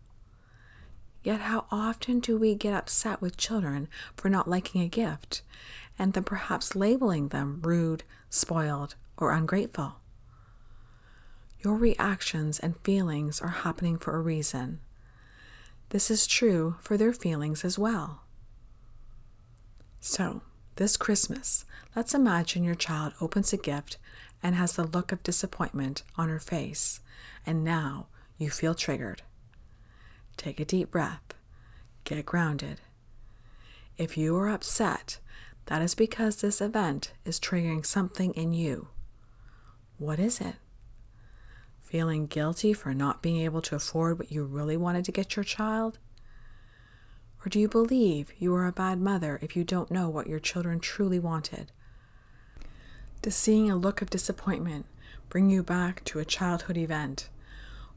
Yet, 1.21 1.41
how 1.41 1.67
often 1.69 2.19
do 2.19 2.35
we 2.35 2.55
get 2.55 2.73
upset 2.73 3.21
with 3.21 3.37
children 3.37 3.89
for 4.15 4.27
not 4.27 4.49
liking 4.49 4.81
a 4.81 4.87
gift 4.87 5.43
and 5.99 6.13
then 6.13 6.23
perhaps 6.23 6.75
labeling 6.75 7.27
them 7.27 7.61
rude, 7.61 8.03
spoiled, 8.27 8.95
or 9.17 9.31
ungrateful? 9.31 9.97
Your 11.59 11.75
reactions 11.75 12.57
and 12.57 12.79
feelings 12.79 13.39
are 13.39 13.49
happening 13.49 13.99
for 13.99 14.15
a 14.15 14.21
reason. 14.21 14.79
This 15.89 16.11
is 16.11 16.27
true 16.27 16.75
for 16.81 16.97
their 16.97 17.13
feelings 17.13 17.63
as 17.63 17.79
well. 17.79 18.23
So, 20.01 20.41
this 20.75 20.97
Christmas, 20.97 21.65
let's 21.95 22.13
imagine 22.13 22.63
your 22.63 22.75
child 22.75 23.13
opens 23.21 23.53
a 23.53 23.57
gift 23.57 23.97
and 24.43 24.55
has 24.55 24.73
the 24.73 24.83
look 24.85 25.11
of 25.11 25.23
disappointment 25.23 26.03
on 26.17 26.29
her 26.29 26.39
face, 26.39 26.99
and 27.45 27.63
now 27.63 28.07
you 28.37 28.49
feel 28.49 28.75
triggered. 28.75 29.21
Take 30.35 30.59
a 30.59 30.65
deep 30.65 30.91
breath. 30.91 31.33
Get 32.03 32.25
grounded. 32.25 32.81
If 33.97 34.17
you 34.17 34.35
are 34.37 34.49
upset, 34.49 35.19
that 35.65 35.81
is 35.81 35.95
because 35.95 36.37
this 36.37 36.61
event 36.61 37.13
is 37.25 37.39
triggering 37.39 37.85
something 37.85 38.31
in 38.33 38.53
you. 38.53 38.89
What 39.97 40.19
is 40.19 40.39
it? 40.39 40.55
Feeling 41.87 42.27
guilty 42.27 42.73
for 42.73 42.93
not 42.93 43.21
being 43.21 43.37
able 43.37 43.61
to 43.61 43.75
afford 43.75 44.19
what 44.19 44.29
you 44.29 44.43
really 44.43 44.75
wanted 44.75 45.05
to 45.05 45.13
get 45.13 45.37
your 45.37 45.45
child? 45.45 45.99
Or 47.45 47.49
do 47.49 47.61
you 47.61 47.69
believe 47.69 48.33
you 48.37 48.53
are 48.55 48.67
a 48.67 48.73
bad 48.73 48.99
mother 48.99 49.39
if 49.41 49.55
you 49.55 49.63
don't 49.63 49.89
know 49.89 50.09
what 50.09 50.27
your 50.27 50.41
children 50.41 50.81
truly 50.81 51.17
wanted? 51.17 51.71
Does 53.21 53.35
seeing 53.35 53.71
a 53.71 53.77
look 53.77 54.01
of 54.01 54.09
disappointment 54.09 54.85
bring 55.29 55.49
you 55.49 55.63
back 55.63 56.03
to 56.03 56.19
a 56.19 56.25
childhood 56.25 56.75
event 56.75 57.29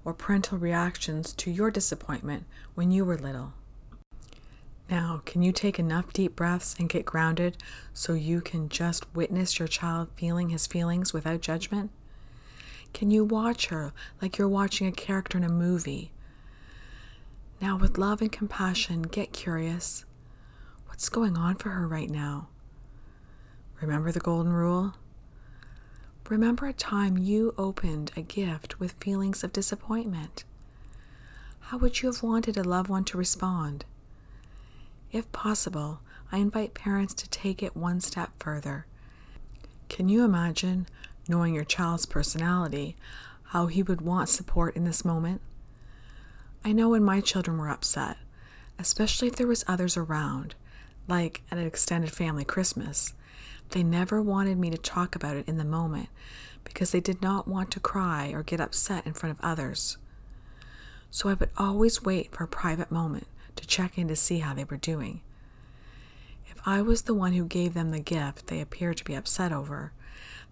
or 0.04 0.14
parental 0.14 0.56
reactions 0.56 1.32
to 1.32 1.50
your 1.50 1.72
disappointment 1.72 2.44
when 2.76 2.92
you 2.92 3.04
were 3.04 3.18
little? 3.18 3.54
Now, 4.88 5.20
can 5.26 5.42
you 5.42 5.50
take 5.50 5.80
enough 5.80 6.12
deep 6.12 6.36
breaths 6.36 6.76
and 6.78 6.88
get 6.88 7.04
grounded 7.04 7.56
so 7.92 8.12
you 8.12 8.40
can 8.40 8.68
just 8.68 9.12
witness 9.16 9.58
your 9.58 9.66
child 9.66 10.10
feeling 10.14 10.50
his 10.50 10.68
feelings 10.68 11.12
without 11.12 11.40
judgment? 11.40 11.90
Can 12.92 13.10
you 13.10 13.24
watch 13.24 13.66
her 13.66 13.92
like 14.20 14.38
you're 14.38 14.48
watching 14.48 14.86
a 14.86 14.92
character 14.92 15.38
in 15.38 15.44
a 15.44 15.48
movie? 15.48 16.12
Now, 17.60 17.76
with 17.76 17.98
love 17.98 18.20
and 18.20 18.32
compassion, 18.32 19.02
get 19.02 19.32
curious. 19.32 20.04
What's 20.86 21.08
going 21.08 21.36
on 21.36 21.56
for 21.56 21.70
her 21.70 21.86
right 21.86 22.10
now? 22.10 22.48
Remember 23.80 24.12
the 24.12 24.20
golden 24.20 24.52
rule? 24.52 24.94
Remember 26.28 26.66
a 26.66 26.72
time 26.72 27.18
you 27.18 27.54
opened 27.58 28.12
a 28.16 28.22
gift 28.22 28.78
with 28.78 28.92
feelings 28.92 29.42
of 29.42 29.52
disappointment. 29.52 30.44
How 31.60 31.78
would 31.78 32.02
you 32.02 32.10
have 32.10 32.22
wanted 32.22 32.56
a 32.56 32.62
loved 32.62 32.88
one 32.88 33.04
to 33.04 33.18
respond? 33.18 33.84
If 35.12 35.30
possible, 35.32 36.00
I 36.30 36.38
invite 36.38 36.72
parents 36.74 37.14
to 37.14 37.28
take 37.30 37.62
it 37.62 37.76
one 37.76 38.00
step 38.00 38.30
further. 38.38 38.86
Can 39.88 40.08
you 40.08 40.24
imagine 40.24 40.86
knowing 41.30 41.54
your 41.54 41.64
child's 41.64 42.04
personality, 42.04 42.96
how 43.44 43.66
he 43.66 43.82
would 43.82 44.02
want 44.02 44.28
support 44.28 44.76
in 44.76 44.84
this 44.84 45.04
moment. 45.04 45.40
I 46.64 46.72
know 46.72 46.90
when 46.90 47.04
my 47.04 47.20
children 47.20 47.56
were 47.56 47.70
upset, 47.70 48.18
especially 48.78 49.28
if 49.28 49.36
there 49.36 49.46
was 49.46 49.64
others 49.66 49.96
around, 49.96 50.54
like 51.08 51.42
at 51.50 51.58
an 51.58 51.66
extended 51.66 52.12
family 52.12 52.44
Christmas, 52.44 53.14
they 53.70 53.82
never 53.82 54.20
wanted 54.20 54.58
me 54.58 54.68
to 54.70 54.76
talk 54.76 55.14
about 55.14 55.36
it 55.36 55.48
in 55.48 55.56
the 55.56 55.64
moment 55.64 56.08
because 56.64 56.90
they 56.90 57.00
did 57.00 57.22
not 57.22 57.48
want 57.48 57.70
to 57.70 57.80
cry 57.80 58.30
or 58.30 58.42
get 58.42 58.60
upset 58.60 59.06
in 59.06 59.14
front 59.14 59.38
of 59.38 59.44
others. 59.44 59.96
So 61.10 61.28
I 61.28 61.34
would 61.34 61.50
always 61.56 62.02
wait 62.02 62.32
for 62.32 62.44
a 62.44 62.48
private 62.48 62.90
moment 62.90 63.26
to 63.56 63.66
check 63.66 63.96
in 63.96 64.08
to 64.08 64.16
see 64.16 64.40
how 64.40 64.54
they 64.54 64.64
were 64.64 64.76
doing. 64.76 65.22
If 66.46 66.60
I 66.66 66.82
was 66.82 67.02
the 67.02 67.14
one 67.14 67.32
who 67.32 67.44
gave 67.44 67.74
them 67.74 67.90
the 67.90 68.00
gift 68.00 68.48
they 68.48 68.60
appeared 68.60 68.98
to 68.98 69.04
be 69.04 69.14
upset 69.14 69.52
over, 69.52 69.92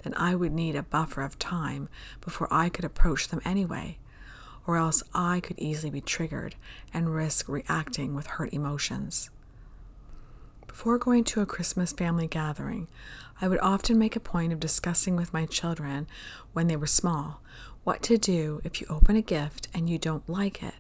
then 0.03 0.15
I 0.15 0.35
would 0.35 0.53
need 0.53 0.77
a 0.77 0.83
buffer 0.83 1.23
of 1.23 1.39
time 1.39 1.89
before 2.21 2.49
I 2.51 2.69
could 2.69 2.85
approach 2.85 3.29
them 3.29 3.41
anyway, 3.45 3.99
or 4.67 4.77
else 4.77 5.03
I 5.15 5.41
could 5.41 5.59
easily 5.59 5.91
be 5.91 6.01
triggered 6.01 6.55
and 6.93 7.15
risk 7.15 7.49
reacting 7.49 8.15
with 8.15 8.27
hurt 8.27 8.53
emotions. 8.53 9.31
Before 10.67 10.99
going 10.99 11.25
to 11.25 11.41
a 11.41 11.47
Christmas 11.47 11.93
family 11.93 12.29
gathering, 12.29 12.87
I 13.41 13.49
would 13.49 13.59
often 13.61 13.99
make 13.99 14.15
a 14.15 14.21
point 14.21 14.53
of 14.53 14.61
discussing 14.61 15.17
with 15.17 15.33
my 15.33 15.47
children 15.47 16.07
when 16.53 16.69
they 16.69 16.77
were 16.77 16.87
small 16.87 17.41
what 17.85 18.03
to 18.03 18.19
do 18.19 18.61
if 18.65 18.81
you 18.81 18.87
open 18.91 19.17
a 19.17 19.23
gift 19.23 19.69
and 19.73 19.89
you 19.89 19.99
don't 19.99 20.29
like 20.29 20.63
it, 20.63 20.75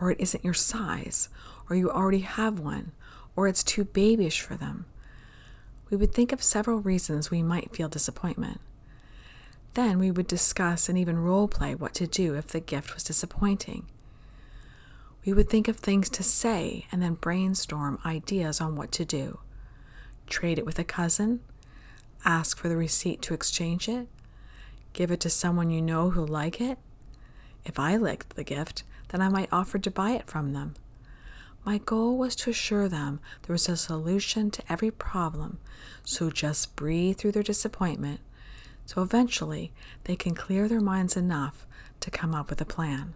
or 0.00 0.10
it 0.10 0.20
isn't 0.20 0.44
your 0.44 0.54
size, 0.54 1.28
or 1.70 1.76
you 1.76 1.90
already 1.90 2.20
have 2.20 2.58
one, 2.58 2.92
or 3.36 3.46
it's 3.46 3.62
too 3.62 3.84
babyish 3.84 4.40
for 4.40 4.56
them. 4.56 4.86
We 5.92 5.98
would 5.98 6.14
think 6.14 6.32
of 6.32 6.42
several 6.42 6.78
reasons 6.78 7.30
we 7.30 7.42
might 7.42 7.76
feel 7.76 7.90
disappointment. 7.90 8.62
Then 9.74 9.98
we 9.98 10.10
would 10.10 10.26
discuss 10.26 10.88
and 10.88 10.96
even 10.96 11.18
role 11.18 11.48
play 11.48 11.74
what 11.74 11.92
to 11.96 12.06
do 12.06 12.34
if 12.34 12.46
the 12.46 12.60
gift 12.60 12.94
was 12.94 13.04
disappointing. 13.04 13.84
We 15.26 15.34
would 15.34 15.50
think 15.50 15.68
of 15.68 15.76
things 15.76 16.08
to 16.08 16.22
say 16.22 16.86
and 16.90 17.02
then 17.02 17.12
brainstorm 17.12 17.98
ideas 18.06 18.58
on 18.58 18.74
what 18.74 18.90
to 18.92 19.04
do. 19.04 19.40
Trade 20.26 20.58
it 20.58 20.64
with 20.64 20.78
a 20.78 20.84
cousin, 20.84 21.40
ask 22.24 22.56
for 22.56 22.70
the 22.70 22.76
receipt 22.78 23.20
to 23.22 23.34
exchange 23.34 23.86
it, 23.86 24.08
give 24.94 25.10
it 25.10 25.20
to 25.20 25.28
someone 25.28 25.68
you 25.68 25.82
know 25.82 26.08
who'll 26.08 26.26
like 26.26 26.58
it. 26.58 26.78
If 27.66 27.78
I 27.78 27.96
liked 27.96 28.34
the 28.34 28.44
gift, 28.44 28.82
then 29.08 29.20
I 29.20 29.28
might 29.28 29.52
offer 29.52 29.78
to 29.78 29.90
buy 29.90 30.12
it 30.12 30.26
from 30.26 30.54
them. 30.54 30.72
My 31.64 31.78
goal 31.78 32.18
was 32.18 32.34
to 32.36 32.50
assure 32.50 32.88
them 32.88 33.20
there 33.42 33.54
was 33.54 33.68
a 33.68 33.76
solution 33.76 34.50
to 34.50 34.62
every 34.68 34.90
problem, 34.90 35.58
so 36.04 36.30
just 36.30 36.74
breathe 36.76 37.18
through 37.18 37.32
their 37.32 37.42
disappointment 37.42 38.20
so 38.86 39.02
eventually 39.02 39.72
they 40.04 40.16
can 40.16 40.34
clear 40.34 40.68
their 40.68 40.80
minds 40.80 41.16
enough 41.16 41.66
to 42.00 42.10
come 42.10 42.34
up 42.34 42.50
with 42.50 42.60
a 42.60 42.66
plan. 42.66 43.14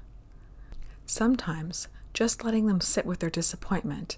Sometimes 1.07 1.89
just 2.15 2.45
letting 2.45 2.67
them 2.67 2.81
sit 2.81 3.07
with 3.07 3.21
their 3.21 3.31
disappointment 3.31 4.17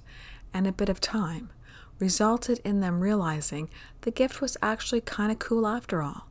and 0.55 0.67
a 0.67 0.73
bit 0.73 0.89
of 0.89 1.01
time 1.01 1.51
resulted 1.99 2.61
in 2.65 2.81
them 2.81 3.01
realizing 3.01 3.69
the 4.03 4.11
gift 4.11 4.41
was 4.41 4.57
actually 4.63 5.01
kind 5.01 5.33
of 5.33 5.39
cool 5.39 5.67
after 5.67 6.03
all. 6.03 6.29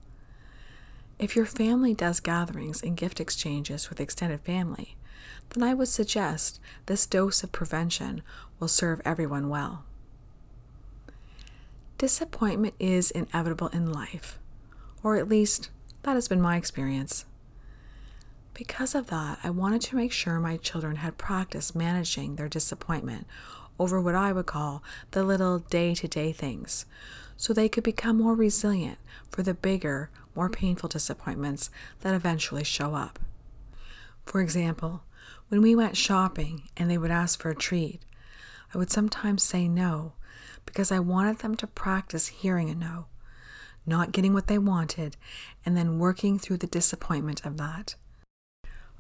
If 1.19 1.35
your 1.35 1.45
family 1.45 1.93
does 1.93 2.19
gatherings 2.19 2.83
and 2.83 2.95
gift 2.95 3.19
exchanges 3.19 3.89
with 3.89 3.99
extended 3.99 4.41
family, 4.41 4.95
then 5.49 5.63
I 5.63 5.73
would 5.73 5.87
suggest 5.87 6.59
this 6.85 7.05
dose 7.05 7.43
of 7.43 7.51
prevention 7.51 8.21
will 8.59 8.67
serve 8.67 9.01
everyone 9.05 9.49
well. 9.49 9.83
Disappointment 11.97 12.75
is 12.79 13.11
inevitable 13.11 13.69
in 13.69 13.91
life, 13.91 14.37
or 15.01 15.15
at 15.15 15.29
least 15.29 15.69
that 16.03 16.13
has 16.13 16.27
been 16.27 16.41
my 16.41 16.55
experience. 16.57 17.25
Because 18.53 18.95
of 18.95 19.07
that, 19.07 19.39
I 19.43 19.49
wanted 19.49 19.81
to 19.81 19.95
make 19.95 20.11
sure 20.11 20.39
my 20.39 20.57
children 20.57 20.97
had 20.97 21.17
practice 21.17 21.75
managing 21.75 22.35
their 22.35 22.49
disappointment 22.49 23.27
over 23.79 24.01
what 24.01 24.15
I 24.15 24.31
would 24.31 24.47
call 24.47 24.83
the 25.11 25.23
little 25.23 25.59
day 25.59 25.93
to 25.95 26.07
day 26.07 26.31
things, 26.31 26.85
so 27.35 27.53
they 27.53 27.69
could 27.69 27.83
become 27.83 28.17
more 28.17 28.33
resilient 28.33 28.97
for 29.29 29.43
the 29.43 29.53
bigger, 29.53 30.09
more 30.35 30.49
painful 30.49 30.89
disappointments 30.89 31.69
that 32.01 32.15
eventually 32.15 32.63
show 32.63 32.95
up. 32.95 33.19
For 34.25 34.41
example, 34.41 35.03
when 35.49 35.61
we 35.61 35.75
went 35.75 35.97
shopping 35.97 36.63
and 36.75 36.89
they 36.89 36.97
would 36.97 37.11
ask 37.11 37.41
for 37.41 37.49
a 37.49 37.55
treat, 37.55 38.01
I 38.73 38.77
would 38.77 38.91
sometimes 38.91 39.43
say 39.43 39.67
no 39.67 40.13
because 40.65 40.91
I 40.91 40.99
wanted 40.99 41.39
them 41.39 41.55
to 41.55 41.67
practice 41.67 42.27
hearing 42.27 42.69
a 42.69 42.75
no, 42.75 43.05
not 43.85 44.11
getting 44.11 44.33
what 44.33 44.47
they 44.47 44.57
wanted, 44.57 45.15
and 45.65 45.77
then 45.77 45.99
working 45.99 46.37
through 46.37 46.57
the 46.57 46.67
disappointment 46.67 47.45
of 47.45 47.57
that. 47.57 47.95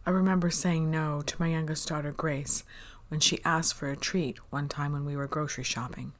I 0.05 0.09
remember 0.11 0.49
saying 0.49 0.89
no 0.89 1.21
to 1.21 1.35
my 1.37 1.49
youngest 1.49 1.89
daughter, 1.89 2.13
Grace, 2.13 2.63
when 3.09 3.19
she 3.19 3.43
asked 3.43 3.73
for 3.73 3.89
a 3.89 3.97
treat 3.97 4.37
one 4.49 4.69
time 4.69 4.93
when 4.93 5.03
we 5.03 5.17
were 5.17 5.27
grocery 5.27 5.65
shopping. 5.65 6.13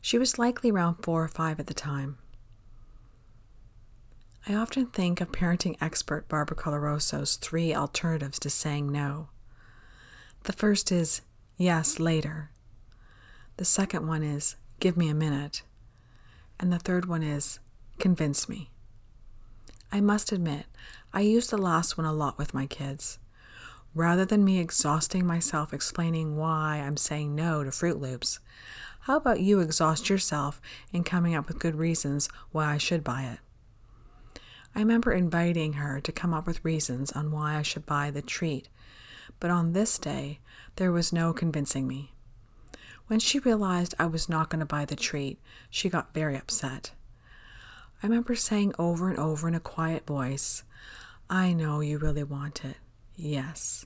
She 0.00 0.16
was 0.16 0.38
likely 0.38 0.70
around 0.70 1.02
four 1.02 1.22
or 1.22 1.28
five 1.28 1.60
at 1.60 1.66
the 1.66 1.74
time. 1.74 2.16
I 4.50 4.54
often 4.54 4.86
think 4.86 5.20
of 5.20 5.30
parenting 5.30 5.76
expert 5.80 6.26
Barbara 6.28 6.56
Coloroso's 6.56 7.36
three 7.36 7.72
alternatives 7.72 8.36
to 8.40 8.50
saying 8.50 8.90
no. 8.90 9.28
The 10.42 10.52
first 10.52 10.90
is 10.90 11.20
yes, 11.56 12.00
later. 12.00 12.50
The 13.58 13.64
second 13.64 14.08
one 14.08 14.24
is 14.24 14.56
give 14.80 14.96
me 14.96 15.08
a 15.08 15.14
minute. 15.14 15.62
And 16.58 16.72
the 16.72 16.80
third 16.80 17.06
one 17.06 17.22
is 17.22 17.60
convince 18.00 18.48
me. 18.48 18.70
I 19.92 20.00
must 20.00 20.32
admit, 20.32 20.66
I 21.12 21.20
use 21.20 21.46
the 21.46 21.56
last 21.56 21.96
one 21.96 22.04
a 22.04 22.12
lot 22.12 22.36
with 22.36 22.52
my 22.52 22.66
kids. 22.66 23.20
Rather 23.94 24.24
than 24.24 24.44
me 24.44 24.58
exhausting 24.58 25.24
myself 25.24 25.72
explaining 25.72 26.36
why 26.36 26.82
I'm 26.84 26.96
saying 26.96 27.36
no 27.36 27.62
to 27.62 27.70
Froot 27.70 28.00
Loops, 28.00 28.40
how 29.02 29.16
about 29.16 29.38
you 29.38 29.60
exhaust 29.60 30.10
yourself 30.10 30.60
in 30.92 31.04
coming 31.04 31.36
up 31.36 31.46
with 31.46 31.60
good 31.60 31.76
reasons 31.76 32.28
why 32.50 32.72
I 32.72 32.78
should 32.78 33.04
buy 33.04 33.22
it? 33.32 33.38
I 34.74 34.78
remember 34.78 35.12
inviting 35.12 35.74
her 35.74 36.00
to 36.00 36.12
come 36.12 36.32
up 36.32 36.46
with 36.46 36.64
reasons 36.64 37.12
on 37.12 37.30
why 37.30 37.56
I 37.56 37.62
should 37.62 37.86
buy 37.86 38.10
the 38.10 38.22
treat, 38.22 38.68
but 39.38 39.50
on 39.50 39.72
this 39.72 39.98
day, 39.98 40.38
there 40.76 40.92
was 40.92 41.12
no 41.12 41.32
convincing 41.32 41.86
me. 41.86 42.12
When 43.08 43.18
she 43.18 43.40
realized 43.40 43.94
I 43.98 44.06
was 44.06 44.28
not 44.28 44.48
going 44.48 44.60
to 44.60 44.66
buy 44.66 44.84
the 44.84 44.96
treat, 44.96 45.40
she 45.68 45.88
got 45.88 46.14
very 46.14 46.36
upset. 46.36 46.92
I 48.02 48.06
remember 48.06 48.34
saying 48.34 48.74
over 48.78 49.10
and 49.10 49.18
over 49.18 49.48
in 49.48 49.54
a 49.54 49.60
quiet 49.60 50.06
voice, 50.06 50.62
I 51.28 51.52
know 51.52 51.80
you 51.80 51.98
really 51.98 52.24
want 52.24 52.64
it. 52.64 52.76
Yes, 53.16 53.84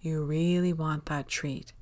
you 0.00 0.22
really 0.22 0.72
want 0.72 1.06
that 1.06 1.26
treat. 1.26 1.72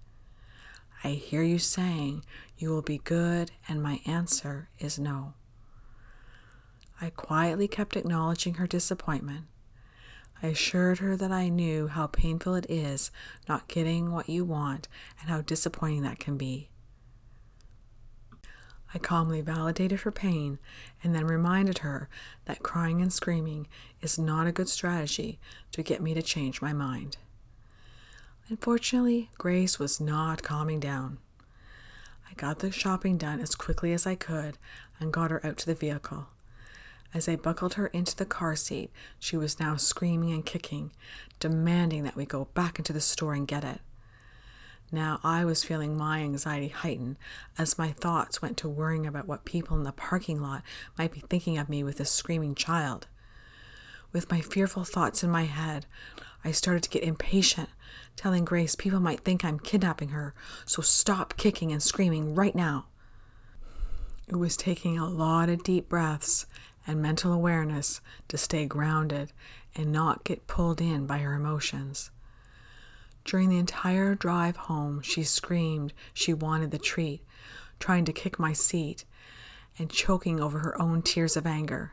I 1.02 1.10
hear 1.10 1.42
you 1.42 1.58
saying 1.58 2.24
you 2.56 2.70
will 2.70 2.82
be 2.82 2.98
good, 2.98 3.50
and 3.68 3.82
my 3.82 4.00
answer 4.06 4.70
is 4.78 4.98
no. 4.98 5.34
I 7.00 7.10
quietly 7.10 7.68
kept 7.68 7.96
acknowledging 7.96 8.54
her 8.54 8.66
disappointment. 8.66 9.46
I 10.42 10.48
assured 10.48 10.98
her 10.98 11.16
that 11.16 11.32
I 11.32 11.48
knew 11.48 11.88
how 11.88 12.06
painful 12.06 12.54
it 12.54 12.66
is 12.68 13.10
not 13.48 13.68
getting 13.68 14.12
what 14.12 14.28
you 14.28 14.44
want 14.44 14.88
and 15.20 15.30
how 15.30 15.40
disappointing 15.40 16.02
that 16.02 16.18
can 16.18 16.36
be. 16.36 16.68
I 18.94 18.98
calmly 18.98 19.40
validated 19.40 20.00
her 20.00 20.12
pain 20.12 20.58
and 21.02 21.14
then 21.14 21.26
reminded 21.26 21.78
her 21.78 22.08
that 22.44 22.62
crying 22.62 23.02
and 23.02 23.12
screaming 23.12 23.66
is 24.00 24.18
not 24.18 24.46
a 24.46 24.52
good 24.52 24.68
strategy 24.68 25.40
to 25.72 25.82
get 25.82 26.00
me 26.00 26.14
to 26.14 26.22
change 26.22 26.62
my 26.62 26.72
mind. 26.72 27.16
Unfortunately, 28.48 29.30
Grace 29.36 29.78
was 29.78 30.00
not 30.00 30.42
calming 30.42 30.78
down. 30.78 31.18
I 32.30 32.34
got 32.34 32.60
the 32.60 32.70
shopping 32.70 33.16
done 33.16 33.40
as 33.40 33.54
quickly 33.54 33.92
as 33.92 34.06
I 34.06 34.14
could 34.14 34.58
and 35.00 35.12
got 35.12 35.30
her 35.30 35.44
out 35.44 35.56
to 35.58 35.66
the 35.66 35.74
vehicle. 35.74 36.28
As 37.14 37.28
I 37.28 37.36
buckled 37.36 37.74
her 37.74 37.86
into 37.86 38.16
the 38.16 38.26
car 38.26 38.56
seat, 38.56 38.90
she 39.20 39.36
was 39.36 39.60
now 39.60 39.76
screaming 39.76 40.32
and 40.32 40.44
kicking, 40.44 40.90
demanding 41.38 42.02
that 42.02 42.16
we 42.16 42.26
go 42.26 42.48
back 42.54 42.78
into 42.78 42.92
the 42.92 43.00
store 43.00 43.34
and 43.34 43.46
get 43.46 43.62
it. 43.62 43.80
Now 44.90 45.20
I 45.22 45.44
was 45.44 45.62
feeling 45.62 45.96
my 45.96 46.20
anxiety 46.20 46.68
heighten 46.68 47.16
as 47.56 47.78
my 47.78 47.92
thoughts 47.92 48.42
went 48.42 48.56
to 48.58 48.68
worrying 48.68 49.06
about 49.06 49.28
what 49.28 49.44
people 49.44 49.76
in 49.76 49.84
the 49.84 49.92
parking 49.92 50.42
lot 50.42 50.62
might 50.98 51.12
be 51.12 51.20
thinking 51.20 51.56
of 51.56 51.68
me 51.68 51.84
with 51.84 51.98
this 51.98 52.10
screaming 52.10 52.56
child. 52.56 53.06
With 54.12 54.30
my 54.30 54.40
fearful 54.40 54.84
thoughts 54.84 55.22
in 55.22 55.30
my 55.30 55.44
head, 55.44 55.86
I 56.44 56.50
started 56.50 56.82
to 56.82 56.90
get 56.90 57.04
impatient, 57.04 57.68
telling 58.16 58.44
Grace 58.44 58.74
people 58.74 59.00
might 59.00 59.20
think 59.20 59.44
I'm 59.44 59.58
kidnapping 59.58 60.10
her, 60.10 60.34
so 60.66 60.82
stop 60.82 61.36
kicking 61.36 61.70
and 61.72 61.82
screaming 61.82 62.34
right 62.34 62.54
now. 62.54 62.86
It 64.28 64.36
was 64.36 64.56
taking 64.56 64.98
a 64.98 65.08
lot 65.08 65.48
of 65.48 65.62
deep 65.62 65.88
breaths 65.88 66.46
and 66.86 67.00
mental 67.00 67.32
awareness 67.32 68.00
to 68.28 68.36
stay 68.36 68.66
grounded 68.66 69.32
and 69.74 69.92
not 69.92 70.24
get 70.24 70.46
pulled 70.46 70.80
in 70.80 71.06
by 71.06 71.18
her 71.18 71.34
emotions. 71.34 72.10
During 73.24 73.48
the 73.48 73.58
entire 73.58 74.14
drive 74.14 74.56
home, 74.56 75.00
she 75.00 75.22
screamed 75.22 75.94
she 76.12 76.34
wanted 76.34 76.70
the 76.70 76.78
treat, 76.78 77.22
trying 77.80 78.04
to 78.04 78.12
kick 78.12 78.38
my 78.38 78.52
seat, 78.52 79.04
and 79.78 79.90
choking 79.90 80.40
over 80.40 80.60
her 80.60 80.80
own 80.80 81.02
tears 81.02 81.36
of 81.36 81.46
anger. 81.46 81.92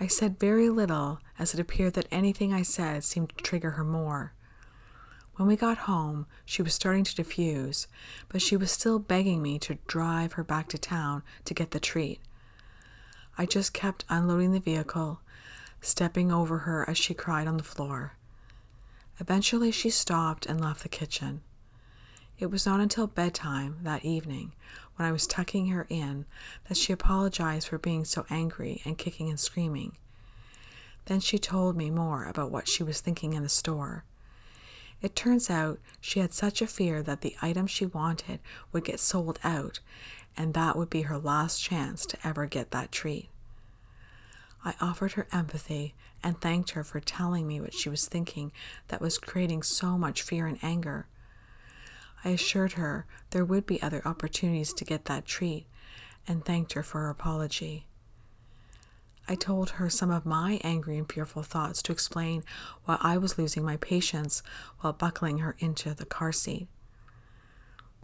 I 0.00 0.06
said 0.06 0.40
very 0.40 0.70
little, 0.70 1.20
as 1.38 1.54
it 1.54 1.60
appeared 1.60 1.94
that 1.94 2.08
anything 2.10 2.52
I 2.52 2.62
said 2.62 3.04
seemed 3.04 3.30
to 3.30 3.44
trigger 3.44 3.72
her 3.72 3.84
more. 3.84 4.32
When 5.36 5.46
we 5.46 5.56
got 5.56 5.78
home, 5.78 6.26
she 6.44 6.62
was 6.62 6.74
starting 6.74 7.04
to 7.04 7.14
diffuse, 7.14 7.86
but 8.28 8.40
she 8.40 8.56
was 8.56 8.70
still 8.70 8.98
begging 8.98 9.42
me 9.42 9.58
to 9.60 9.78
drive 9.86 10.34
her 10.34 10.44
back 10.44 10.68
to 10.70 10.78
town 10.78 11.22
to 11.44 11.54
get 11.54 11.72
the 11.72 11.80
treat. 11.80 12.20
I 13.36 13.46
just 13.46 13.72
kept 13.72 14.04
unloading 14.08 14.52
the 14.52 14.60
vehicle, 14.60 15.20
stepping 15.80 16.30
over 16.30 16.58
her 16.58 16.88
as 16.88 16.96
she 16.98 17.14
cried 17.14 17.46
on 17.46 17.56
the 17.56 17.62
floor. 17.62 18.14
Eventually, 19.20 19.70
she 19.70 19.90
stopped 19.90 20.46
and 20.46 20.60
left 20.60 20.82
the 20.82 20.88
kitchen. 20.88 21.42
It 22.38 22.50
was 22.50 22.66
not 22.66 22.80
until 22.80 23.06
bedtime 23.06 23.78
that 23.82 24.04
evening, 24.04 24.52
when 24.96 25.06
I 25.06 25.12
was 25.12 25.26
tucking 25.26 25.68
her 25.68 25.86
in, 25.88 26.26
that 26.68 26.76
she 26.76 26.92
apologized 26.92 27.68
for 27.68 27.78
being 27.78 28.04
so 28.04 28.26
angry 28.28 28.82
and 28.84 28.98
kicking 28.98 29.28
and 29.28 29.38
screaming. 29.38 29.96
Then 31.06 31.20
she 31.20 31.38
told 31.38 31.76
me 31.76 31.90
more 31.90 32.24
about 32.24 32.50
what 32.50 32.68
she 32.68 32.82
was 32.82 33.00
thinking 33.00 33.34
in 33.34 33.42
the 33.42 33.48
store. 33.48 34.04
It 35.04 35.14
turns 35.14 35.50
out 35.50 35.80
she 36.00 36.20
had 36.20 36.32
such 36.32 36.62
a 36.62 36.66
fear 36.66 37.02
that 37.02 37.20
the 37.20 37.36
item 37.42 37.66
she 37.66 37.84
wanted 37.84 38.40
would 38.72 38.86
get 38.86 38.98
sold 38.98 39.38
out, 39.44 39.80
and 40.34 40.54
that 40.54 40.76
would 40.76 40.88
be 40.88 41.02
her 41.02 41.18
last 41.18 41.62
chance 41.62 42.06
to 42.06 42.26
ever 42.26 42.46
get 42.46 42.70
that 42.70 42.90
treat. 42.90 43.28
I 44.64 44.74
offered 44.80 45.12
her 45.12 45.28
empathy 45.30 45.94
and 46.22 46.40
thanked 46.40 46.70
her 46.70 46.82
for 46.82 47.00
telling 47.00 47.46
me 47.46 47.60
what 47.60 47.74
she 47.74 47.90
was 47.90 48.06
thinking 48.06 48.50
that 48.88 49.02
was 49.02 49.18
creating 49.18 49.62
so 49.62 49.98
much 49.98 50.22
fear 50.22 50.46
and 50.46 50.58
anger. 50.62 51.06
I 52.24 52.30
assured 52.30 52.72
her 52.72 53.04
there 53.28 53.44
would 53.44 53.66
be 53.66 53.82
other 53.82 54.00
opportunities 54.06 54.72
to 54.72 54.86
get 54.86 55.04
that 55.04 55.26
treat 55.26 55.66
and 56.26 56.42
thanked 56.42 56.72
her 56.72 56.82
for 56.82 57.02
her 57.02 57.10
apology. 57.10 57.84
I 59.26 59.34
told 59.34 59.70
her 59.70 59.88
some 59.88 60.10
of 60.10 60.26
my 60.26 60.60
angry 60.62 60.98
and 60.98 61.10
fearful 61.10 61.42
thoughts 61.42 61.82
to 61.82 61.92
explain 61.92 62.44
why 62.84 62.98
I 63.00 63.16
was 63.16 63.38
losing 63.38 63.64
my 63.64 63.76
patience 63.78 64.42
while 64.80 64.92
buckling 64.92 65.38
her 65.38 65.56
into 65.58 65.94
the 65.94 66.04
car 66.04 66.30
seat. 66.30 66.68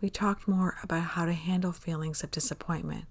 We 0.00 0.08
talked 0.08 0.48
more 0.48 0.78
about 0.82 1.02
how 1.02 1.26
to 1.26 1.34
handle 1.34 1.72
feelings 1.72 2.22
of 2.22 2.30
disappointment, 2.30 3.04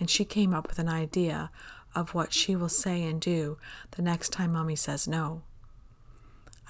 and 0.00 0.08
she 0.08 0.24
came 0.24 0.54
up 0.54 0.66
with 0.66 0.78
an 0.78 0.88
idea 0.88 1.50
of 1.94 2.14
what 2.14 2.32
she 2.32 2.56
will 2.56 2.70
say 2.70 3.02
and 3.02 3.20
do 3.20 3.58
the 3.92 4.02
next 4.02 4.30
time 4.30 4.52
Mommy 4.52 4.76
says 4.76 5.06
no. 5.06 5.42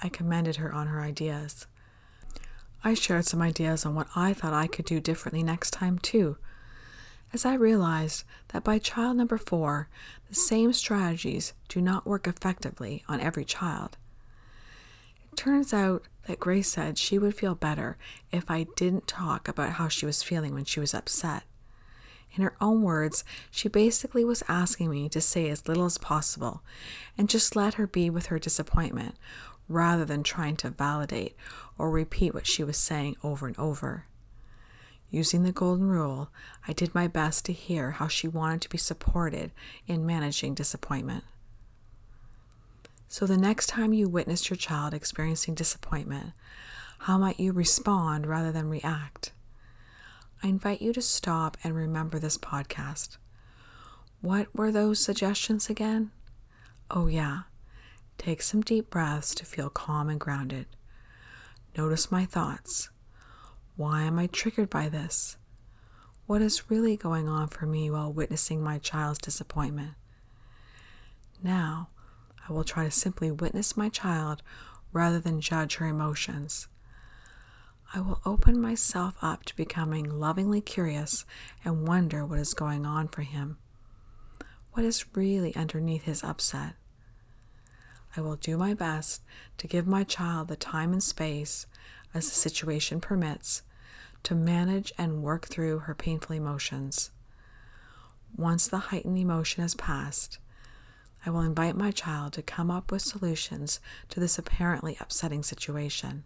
I 0.03 0.09
commended 0.09 0.57
her 0.57 0.73
on 0.73 0.87
her 0.87 1.01
ideas. 1.01 1.65
I 2.83 2.93
shared 2.93 3.25
some 3.25 3.41
ideas 3.41 3.85
on 3.85 3.95
what 3.95 4.07
I 4.15 4.33
thought 4.33 4.53
I 4.53 4.67
could 4.67 4.85
do 4.85 4.99
differently 4.99 5.43
next 5.43 5.71
time, 5.71 5.97
too, 5.97 6.37
as 7.33 7.45
I 7.45 7.53
realized 7.55 8.23
that 8.49 8.63
by 8.63 8.79
child 8.79 9.17
number 9.17 9.37
four, 9.37 9.89
the 10.29 10.35
same 10.35 10.73
strategies 10.73 11.53
do 11.67 11.81
not 11.81 12.05
work 12.05 12.27
effectively 12.27 13.03
on 13.07 13.19
every 13.19 13.45
child. 13.45 13.97
It 15.31 15.37
turns 15.37 15.73
out 15.73 16.03
that 16.27 16.39
Grace 16.39 16.69
said 16.69 16.97
she 16.97 17.17
would 17.17 17.35
feel 17.35 17.55
better 17.55 17.97
if 18.31 18.49
I 18.49 18.67
didn't 18.75 19.07
talk 19.07 19.47
about 19.47 19.73
how 19.73 19.87
she 19.87 20.05
was 20.05 20.23
feeling 20.23 20.53
when 20.53 20.65
she 20.65 20.79
was 20.79 20.93
upset. 20.93 21.43
In 22.33 22.43
her 22.43 22.55
own 22.61 22.83
words, 22.83 23.23
she 23.49 23.67
basically 23.67 24.23
was 24.23 24.43
asking 24.47 24.89
me 24.89 25.09
to 25.09 25.21
say 25.21 25.49
as 25.49 25.67
little 25.67 25.85
as 25.85 25.97
possible 25.97 26.61
and 27.17 27.29
just 27.29 27.55
let 27.55 27.75
her 27.75 27.87
be 27.87 28.09
with 28.09 28.27
her 28.27 28.37
disappointment 28.37 29.15
rather 29.67 30.05
than 30.05 30.23
trying 30.23 30.55
to 30.57 30.69
validate 30.69 31.35
or 31.77 31.89
repeat 31.89 32.33
what 32.33 32.47
she 32.47 32.63
was 32.63 32.77
saying 32.77 33.15
over 33.23 33.47
and 33.47 33.57
over. 33.57 34.05
Using 35.09 35.43
the 35.43 35.51
golden 35.51 35.87
rule, 35.87 36.29
I 36.67 36.73
did 36.73 36.93
my 36.93 37.07
best 37.07 37.45
to 37.45 37.53
hear 37.53 37.91
how 37.91 38.07
she 38.07 38.27
wanted 38.27 38.61
to 38.61 38.69
be 38.69 38.77
supported 38.77 39.51
in 39.87 40.05
managing 40.05 40.53
disappointment. 40.53 41.23
So, 43.07 43.25
the 43.25 43.37
next 43.37 43.67
time 43.67 43.93
you 43.93 44.09
witness 44.09 44.49
your 44.49 44.57
child 44.57 44.93
experiencing 44.93 45.55
disappointment, 45.55 46.33
how 46.99 47.17
might 47.17 47.39
you 47.39 47.53
respond 47.53 48.25
rather 48.25 48.51
than 48.51 48.69
react? 48.69 49.31
I 50.43 50.47
invite 50.47 50.81
you 50.81 50.91
to 50.93 51.01
stop 51.01 51.57
and 51.63 51.73
remember 51.73 52.19
this 52.19 52.37
podcast. 52.37 53.17
What 54.21 54.53
were 54.53 54.71
those 54.71 54.99
suggestions 54.99 55.69
again? 55.69 56.11
Oh, 56.91 57.07
yeah. 57.07 57.43
Take 58.17 58.41
some 58.41 58.61
deep 58.61 58.89
breaths 58.89 59.33
to 59.35 59.45
feel 59.45 59.69
calm 59.69 60.09
and 60.09 60.19
grounded. 60.19 60.65
Notice 61.77 62.11
my 62.11 62.25
thoughts. 62.25 62.89
Why 63.77 64.01
am 64.01 64.17
I 64.17 64.25
triggered 64.25 64.71
by 64.71 64.89
this? 64.89 65.37
What 66.25 66.41
is 66.41 66.71
really 66.71 66.97
going 66.97 67.29
on 67.29 67.47
for 67.47 67.67
me 67.67 67.91
while 67.91 68.11
witnessing 68.11 68.63
my 68.63 68.79
child's 68.79 69.19
disappointment? 69.19 69.91
Now, 71.43 71.89
I 72.49 72.53
will 72.53 72.63
try 72.63 72.85
to 72.85 72.91
simply 72.91 73.29
witness 73.29 73.77
my 73.77 73.89
child 73.89 74.41
rather 74.91 75.19
than 75.19 75.41
judge 75.41 75.75
her 75.75 75.85
emotions. 75.85 76.67
I 77.93 77.99
will 77.99 78.19
open 78.25 78.59
myself 78.59 79.15
up 79.21 79.45
to 79.45 79.55
becoming 79.55 80.19
lovingly 80.19 80.59
curious 80.59 81.23
and 81.63 81.87
wonder 81.87 82.25
what 82.25 82.39
is 82.39 82.55
going 82.55 82.83
on 82.83 83.07
for 83.07 83.21
him. 83.21 83.59
What 84.73 84.85
is 84.85 85.15
really 85.15 85.55
underneath 85.55 86.03
his 86.05 86.23
upset? 86.23 86.76
I 88.17 88.21
will 88.21 88.35
do 88.35 88.57
my 88.57 88.73
best 88.73 89.21
to 89.59 89.67
give 89.67 89.85
my 89.85 90.03
child 90.03 90.47
the 90.47 90.55
time 90.55 90.91
and 90.91 91.03
space, 91.03 91.67
as 92.15 92.27
the 92.27 92.35
situation 92.35 92.99
permits, 92.99 93.61
to 94.23 94.33
manage 94.33 94.91
and 94.97 95.21
work 95.21 95.47
through 95.47 95.79
her 95.79 95.93
painful 95.93 96.35
emotions. 96.35 97.11
Once 98.35 98.67
the 98.67 98.77
heightened 98.77 99.19
emotion 99.19 99.61
has 99.61 99.75
passed, 99.75 100.39
I 101.25 101.29
will 101.29 101.41
invite 101.41 101.75
my 101.75 101.91
child 101.91 102.33
to 102.33 102.41
come 102.41 102.71
up 102.71 102.91
with 102.91 103.03
solutions 103.03 103.79
to 104.09 104.19
this 104.19 104.39
apparently 104.39 104.97
upsetting 104.99 105.43
situation. 105.43 106.23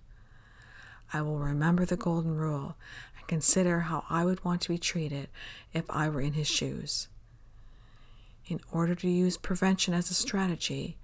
I 1.12 1.22
will 1.22 1.40
remember 1.40 1.86
the 1.86 1.98
golden 1.98 2.38
rule 2.38 2.78
and 3.18 3.28
consider 3.28 3.82
how 3.82 4.06
I 4.10 4.24
would 4.24 4.46
want 4.46 4.62
to 4.62 4.70
be 4.70 4.78
treated 4.78 5.28
if 5.74 5.90
I 5.90 6.08
were 6.08 6.22
in 6.22 6.34
his 6.34 6.48
shoes. 6.48 7.10
In 8.48 8.62
order 8.72 8.96
to 8.96 9.10
use 9.10 9.38
prevention 9.38 9.94
as 9.94 10.10
a 10.10 10.14
strategy, 10.14 10.98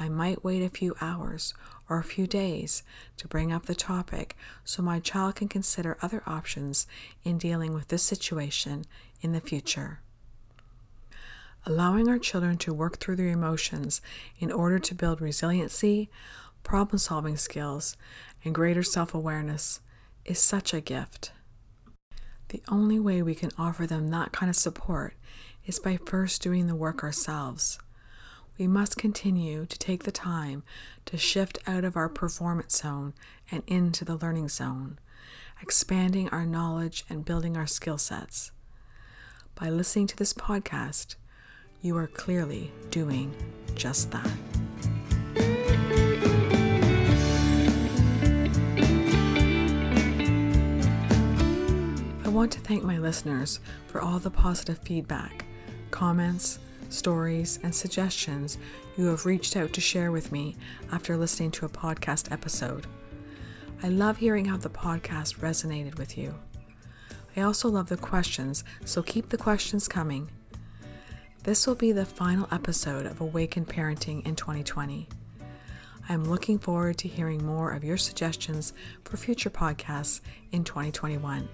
I 0.00 0.08
might 0.08 0.42
wait 0.42 0.62
a 0.62 0.70
few 0.70 0.96
hours 1.02 1.52
or 1.86 1.98
a 1.98 2.04
few 2.04 2.26
days 2.26 2.82
to 3.18 3.28
bring 3.28 3.52
up 3.52 3.66
the 3.66 3.74
topic 3.74 4.34
so 4.64 4.82
my 4.82 4.98
child 4.98 5.34
can 5.34 5.46
consider 5.46 5.98
other 6.00 6.22
options 6.26 6.86
in 7.22 7.36
dealing 7.36 7.74
with 7.74 7.88
this 7.88 8.02
situation 8.02 8.86
in 9.20 9.32
the 9.32 9.42
future. 9.42 10.00
Allowing 11.66 12.08
our 12.08 12.18
children 12.18 12.56
to 12.58 12.72
work 12.72 12.96
through 12.96 13.16
their 13.16 13.28
emotions 13.28 14.00
in 14.38 14.50
order 14.50 14.78
to 14.78 14.94
build 14.94 15.20
resiliency, 15.20 16.08
problem 16.62 16.96
solving 16.96 17.36
skills, 17.36 17.98
and 18.42 18.54
greater 18.54 18.82
self 18.82 19.14
awareness 19.14 19.80
is 20.24 20.38
such 20.38 20.72
a 20.72 20.80
gift. 20.80 21.32
The 22.48 22.62
only 22.68 22.98
way 22.98 23.20
we 23.20 23.34
can 23.34 23.50
offer 23.58 23.86
them 23.86 24.08
that 24.08 24.32
kind 24.32 24.48
of 24.48 24.56
support 24.56 25.12
is 25.66 25.78
by 25.78 25.98
first 26.06 26.40
doing 26.40 26.68
the 26.68 26.74
work 26.74 27.04
ourselves 27.04 27.78
we 28.60 28.68
must 28.68 28.98
continue 28.98 29.64
to 29.64 29.78
take 29.78 30.04
the 30.04 30.12
time 30.12 30.62
to 31.06 31.16
shift 31.16 31.56
out 31.66 31.82
of 31.82 31.96
our 31.96 32.10
performance 32.10 32.76
zone 32.76 33.14
and 33.50 33.62
into 33.66 34.04
the 34.04 34.16
learning 34.16 34.50
zone, 34.50 34.98
expanding 35.62 36.28
our 36.28 36.44
knowledge 36.44 37.06
and 37.08 37.24
building 37.24 37.56
our 37.56 37.66
skill 37.66 37.96
sets. 37.96 38.52
By 39.54 39.70
listening 39.70 40.08
to 40.08 40.16
this 40.16 40.34
podcast, 40.34 41.14
you 41.80 41.96
are 41.96 42.06
clearly 42.06 42.70
doing 42.90 43.34
just 43.76 44.10
that. 44.10 44.30
I 52.22 52.28
want 52.28 52.52
to 52.52 52.60
thank 52.60 52.84
my 52.84 52.98
listeners 52.98 53.58
for 53.86 54.02
all 54.02 54.18
the 54.18 54.30
positive 54.30 54.80
feedback, 54.80 55.46
comments, 55.90 56.58
stories, 56.92 57.58
and 57.62 57.74
suggestions 57.74 58.58
you 58.96 59.06
have 59.06 59.26
reached 59.26 59.56
out 59.56 59.72
to 59.72 59.80
share 59.80 60.12
with 60.12 60.32
me 60.32 60.56
after 60.92 61.16
listening 61.16 61.50
to 61.52 61.66
a 61.66 61.70
podcast 61.70 62.30
episode. 62.30 62.86
I 63.82 63.88
love 63.88 64.18
hearing 64.18 64.44
how 64.44 64.56
the 64.56 64.68
podcast 64.68 65.38
resonated 65.38 65.96
with 65.98 66.18
you. 66.18 66.34
I 67.36 67.42
also 67.42 67.68
love 67.68 67.88
the 67.88 67.96
questions, 67.96 68.64
so 68.84 69.02
keep 69.02 69.28
the 69.28 69.38
questions 69.38 69.88
coming. 69.88 70.28
This 71.44 71.66
will 71.66 71.76
be 71.76 71.92
the 71.92 72.04
final 72.04 72.48
episode 72.52 73.06
of 73.06 73.20
Awakened 73.20 73.68
Parenting 73.68 74.26
in 74.26 74.36
2020. 74.36 75.08
I 76.08 76.12
am 76.12 76.24
looking 76.24 76.58
forward 76.58 76.98
to 76.98 77.08
hearing 77.08 77.46
more 77.46 77.70
of 77.70 77.84
your 77.84 77.96
suggestions 77.96 78.72
for 79.04 79.16
future 79.16 79.48
podcasts 79.48 80.20
in 80.52 80.64
2021. 80.64 81.48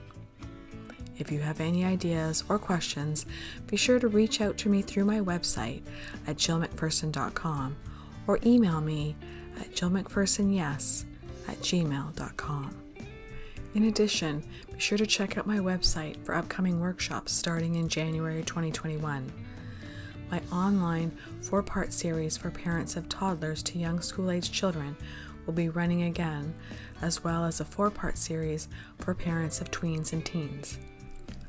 If 1.19 1.33
you 1.33 1.41
have 1.41 1.61
any 1.61 1.85
ideas 1.85 2.45
or 2.49 2.59
questions, 2.59 3.27
be 3.67 3.77
sure 3.77 3.99
to 3.99 4.09
reach 4.09 4.41
out 4.41 4.59
to 4.59 4.69
me 4.69 4.83
through 4.83 5.07
my 5.07 5.21
website 5.21 5.83
at 6.27 6.37
jillmcpherson.com 6.37 7.77
or 8.27 8.39
email 8.45 8.81
me 8.81 9.17
at 9.59 9.73
jillmcphersonyes 9.73 11.05
at 11.49 11.59
gmail.com. 11.61 12.77
In 13.75 13.85
addition, 13.85 14.43
be 14.73 14.81
sure 14.81 14.99
to 14.99 15.07
check 15.07 15.37
out 15.37 15.47
my 15.47 15.59
website 15.59 16.23
for 16.25 16.35
upcoming 16.35 16.81
workshops 16.81 17.33
starting 17.33 17.77
in 17.77 17.89
January 17.89 18.43
2021. 18.43 19.33
My 20.31 20.41
online 20.51 21.17
four 21.43 21.63
part 21.63 21.93
series 21.93 22.37
for 22.37 22.51
parents 22.51 22.97
of 22.97 23.09
toddlers 23.09 23.63
to 23.65 23.79
young 23.79 24.01
school 24.01 24.31
age 24.31 24.51
children 24.51 24.97
will 25.45 25.53
be 25.53 25.69
running 25.69 26.03
again, 26.03 26.55
as 27.01 27.23
well 27.23 27.45
as 27.45 27.61
a 27.61 27.65
four 27.65 27.91
part 27.91 28.19
series 28.19 28.69
for 28.99 29.15
parents 29.15 29.61
of 29.61 29.71
tweens 29.71 30.13
and 30.13 30.25
teens. 30.25 30.79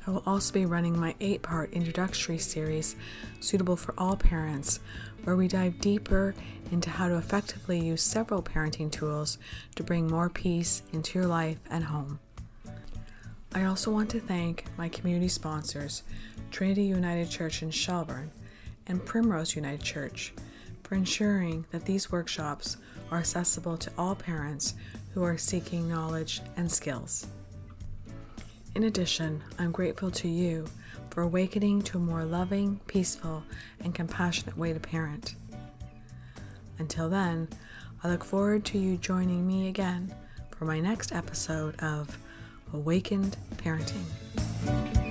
I 0.08 0.10
will 0.10 0.22
also 0.24 0.54
be 0.54 0.64
running 0.64 0.98
my 0.98 1.14
eight 1.20 1.42
part 1.42 1.70
introductory 1.74 2.38
series 2.38 2.96
suitable 3.40 3.76
for 3.76 3.94
all 3.98 4.16
parents, 4.16 4.80
where 5.24 5.36
we 5.36 5.48
dive 5.48 5.82
deeper 5.82 6.34
into 6.72 6.88
how 6.88 7.08
to 7.08 7.18
effectively 7.18 7.78
use 7.78 8.00
several 8.00 8.42
parenting 8.42 8.90
tools 8.90 9.36
to 9.74 9.82
bring 9.82 10.06
more 10.06 10.30
peace 10.30 10.80
into 10.94 11.18
your 11.18 11.28
life 11.28 11.58
and 11.68 11.84
home. 11.84 12.20
I 13.54 13.64
also 13.64 13.90
want 13.90 14.08
to 14.12 14.20
thank 14.20 14.64
my 14.78 14.88
community 14.88 15.28
sponsors, 15.28 16.04
Trinity 16.50 16.84
United 16.84 17.28
Church 17.28 17.62
in 17.62 17.70
Shelburne 17.70 18.30
and 18.86 19.04
Primrose 19.04 19.56
United 19.56 19.82
Church, 19.82 20.32
for 20.84 20.94
ensuring 20.94 21.66
that 21.70 21.84
these 21.84 22.10
workshops 22.10 22.78
are 23.10 23.18
accessible 23.18 23.76
to 23.76 23.92
all 23.98 24.14
parents 24.14 24.72
who 25.12 25.22
are 25.22 25.36
seeking 25.36 25.86
knowledge 25.86 26.40
and 26.56 26.72
skills. 26.72 27.26
In 28.78 28.84
addition, 28.84 29.42
I'm 29.58 29.72
grateful 29.72 30.08
to 30.12 30.28
you 30.28 30.64
for 31.10 31.22
awakening 31.22 31.82
to 31.82 31.98
a 31.98 32.00
more 32.00 32.24
loving, 32.24 32.78
peaceful, 32.86 33.42
and 33.80 33.92
compassionate 33.92 34.56
way 34.56 34.72
to 34.72 34.78
parent. 34.78 35.34
Until 36.78 37.08
then, 37.08 37.48
I 38.04 38.08
look 38.08 38.22
forward 38.22 38.64
to 38.66 38.78
you 38.78 38.96
joining 38.96 39.44
me 39.44 39.66
again 39.66 40.14
for 40.52 40.64
my 40.64 40.78
next 40.78 41.10
episode 41.10 41.74
of 41.82 42.18
Awakened 42.72 43.36
Parenting. 43.56 45.07